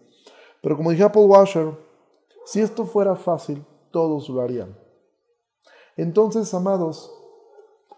[0.61, 1.71] Pero como dije a Paul Washer,
[2.45, 4.77] si esto fuera fácil, todos lo harían.
[5.95, 7.09] Entonces, amados,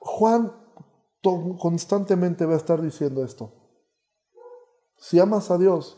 [0.04, 0.54] Juan
[1.60, 3.54] constantemente va a estar diciendo esto.
[4.97, 5.97] Si amas a Dios,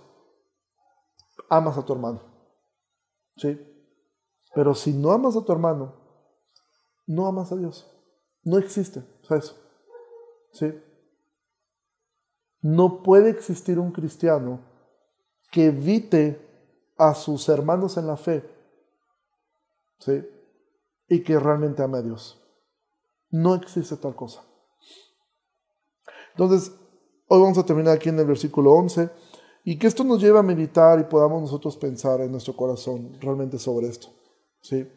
[1.50, 2.22] amas a tu hermano.
[3.36, 3.60] ¿Sí?
[4.54, 5.96] Pero si no amas a tu hermano,
[7.08, 7.92] no amas a Dios.
[8.44, 9.04] No existe.
[9.30, 9.56] eso.
[10.54, 10.74] ¿Sí?
[12.62, 14.62] No puede existir un cristiano
[15.52, 18.48] que evite a sus hermanos en la fe.
[20.00, 20.24] ¿Sí?
[21.10, 22.45] Y que realmente ame a Dios.
[23.36, 24.42] No existe tal cosa.
[26.32, 26.72] Entonces,
[27.28, 29.10] hoy vamos a terminar aquí en el versículo 11
[29.66, 33.60] y que esto nos lleve a meditar y podamos nosotros pensar en nuestro corazón realmente
[33.60, 34.08] sobre esto.
[34.62, 34.88] ¿sí?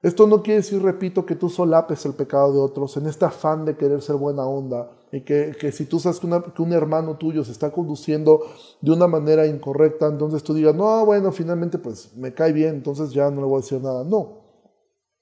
[0.00, 3.64] Esto no quiere decir, repito, que tú solapes el pecado de otros en este afán
[3.64, 7.42] de querer ser buena onda y que, si tú sabes que, que, un hermano tuyo
[7.42, 8.42] se está conduciendo
[8.80, 13.10] de una manera incorrecta, entonces tú digas, no, bueno, finalmente pues me cae bien, entonces
[13.10, 14.04] ya no le voy a decir nada.
[14.04, 14.38] No,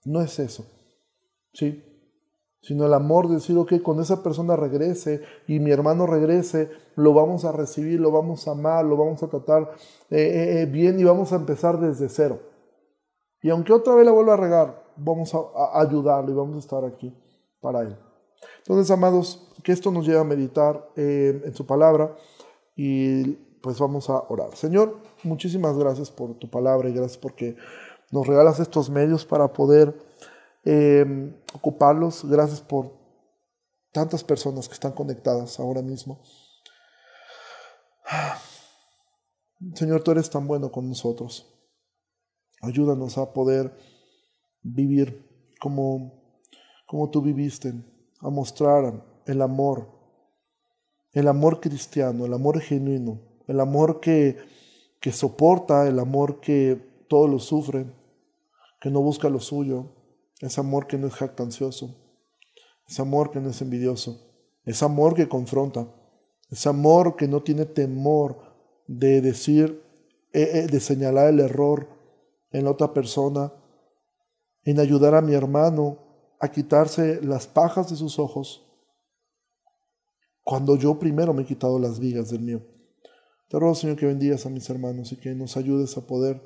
[0.05, 0.67] no es eso.
[1.55, 1.88] ¿sí?
[2.61, 7.15] Sino el amor de decir, ok, cuando esa persona regrese y mi hermano regrese, lo
[7.15, 9.71] vamos a recibir, lo vamos a amar, lo vamos a tratar
[10.11, 12.41] eh, eh, eh, bien y vamos a empezar desde cero.
[13.41, 15.39] Y aunque otra vez la vuelva a regar, vamos a,
[15.81, 17.15] ayudarlo y vamos a estar aquí
[17.61, 17.97] para él.
[18.59, 22.17] Entonces, amados, que esto nos lleve a meditar en su palabra
[22.77, 23.33] y
[23.63, 24.55] pues vamos a orar.
[24.57, 27.57] Señor, muchísimas gracias por tu palabra y gracias porque
[28.11, 29.95] nos regalas estos medios para poder
[30.71, 32.29] Em, ocuparlos.
[32.29, 32.93] Gracias por
[33.91, 36.21] tantas personas que están conectadas ahora mismo.
[39.75, 41.47] Señor, tú eres tan bueno con nosotros.
[42.61, 43.75] Ayúdanos a poder
[44.61, 46.13] vivir como,
[46.87, 47.73] como tú viviste,
[48.21, 49.89] a mostrar el amor,
[51.13, 54.37] el amor cristiano, el amor genuino, el amor que,
[55.01, 57.87] que soporta, el amor que todo lo sufre,
[58.83, 59.95] que no busca lo suyo,
[60.41, 61.97] es amor que no es jactancioso.
[62.87, 64.33] Es amor que no es envidioso.
[64.65, 65.89] Es amor que confronta.
[66.51, 68.49] Es amor que no tiene temor
[68.87, 69.83] de decir,
[70.33, 71.89] eh, eh, de señalar el error
[72.51, 73.53] en la otra persona,
[74.65, 75.99] en ayudar a mi hermano
[76.41, 78.65] a quitarse las pajas de sus ojos,
[80.43, 82.63] cuando yo primero me he quitado las vigas del mío.
[83.49, 86.43] Te ruego, Señor, que bendigas a mis hermanos y que nos ayudes a poder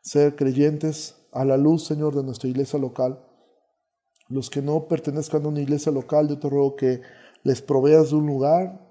[0.00, 3.24] ser creyentes a la luz, Señor, de nuestra iglesia local.
[4.28, 7.00] Los que no pertenezcan a una iglesia local, yo te ruego que
[7.44, 8.84] les proveas de un lugar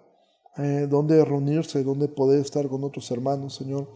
[0.55, 3.89] eh, donde reunirse, donde poder estar con otros hermanos, Señor.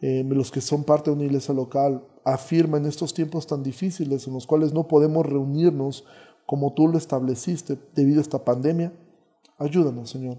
[0.00, 4.26] Eh, los que son parte de una iglesia local, afirma en estos tiempos tan difíciles
[4.26, 6.04] en los cuales no podemos reunirnos
[6.46, 8.92] como tú lo estableciste debido a esta pandemia.
[9.56, 10.38] Ayúdanos, Señor.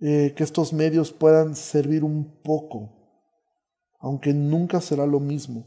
[0.00, 3.01] Eh, que estos medios puedan servir un poco
[4.02, 5.64] aunque nunca será lo mismo.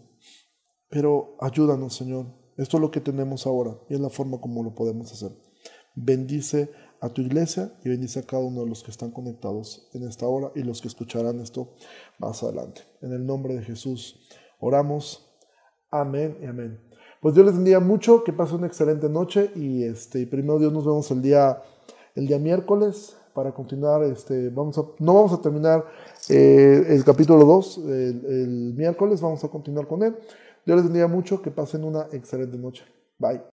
[0.90, 2.28] Pero ayúdanos, Señor.
[2.58, 5.32] Esto es lo que tenemos ahora y es la forma como lo podemos hacer.
[5.96, 6.70] Bendice
[7.02, 10.28] a tu iglesia y bendice a cada uno de los que están conectados en esta
[10.28, 11.74] hora y los que escucharán esto
[12.20, 12.82] más adelante.
[13.02, 14.30] En el nombre de Jesús
[14.60, 15.34] oramos.
[15.92, 16.80] Amén y amén.
[17.22, 20.86] Pues Dios les bendiga mucho, que pasen una excelente noche y este primero Dios nos
[20.86, 21.62] vemos el día
[22.16, 25.86] el día miércoles para continuar, este, vamos a, no vamos a terminar
[26.30, 30.16] eh, el capítulo 2 el, miércoles, vamos a continuar con él.
[30.66, 32.84] Dios les bendiga mucho, que pasen una excelente noche.
[33.20, 33.55] Bye.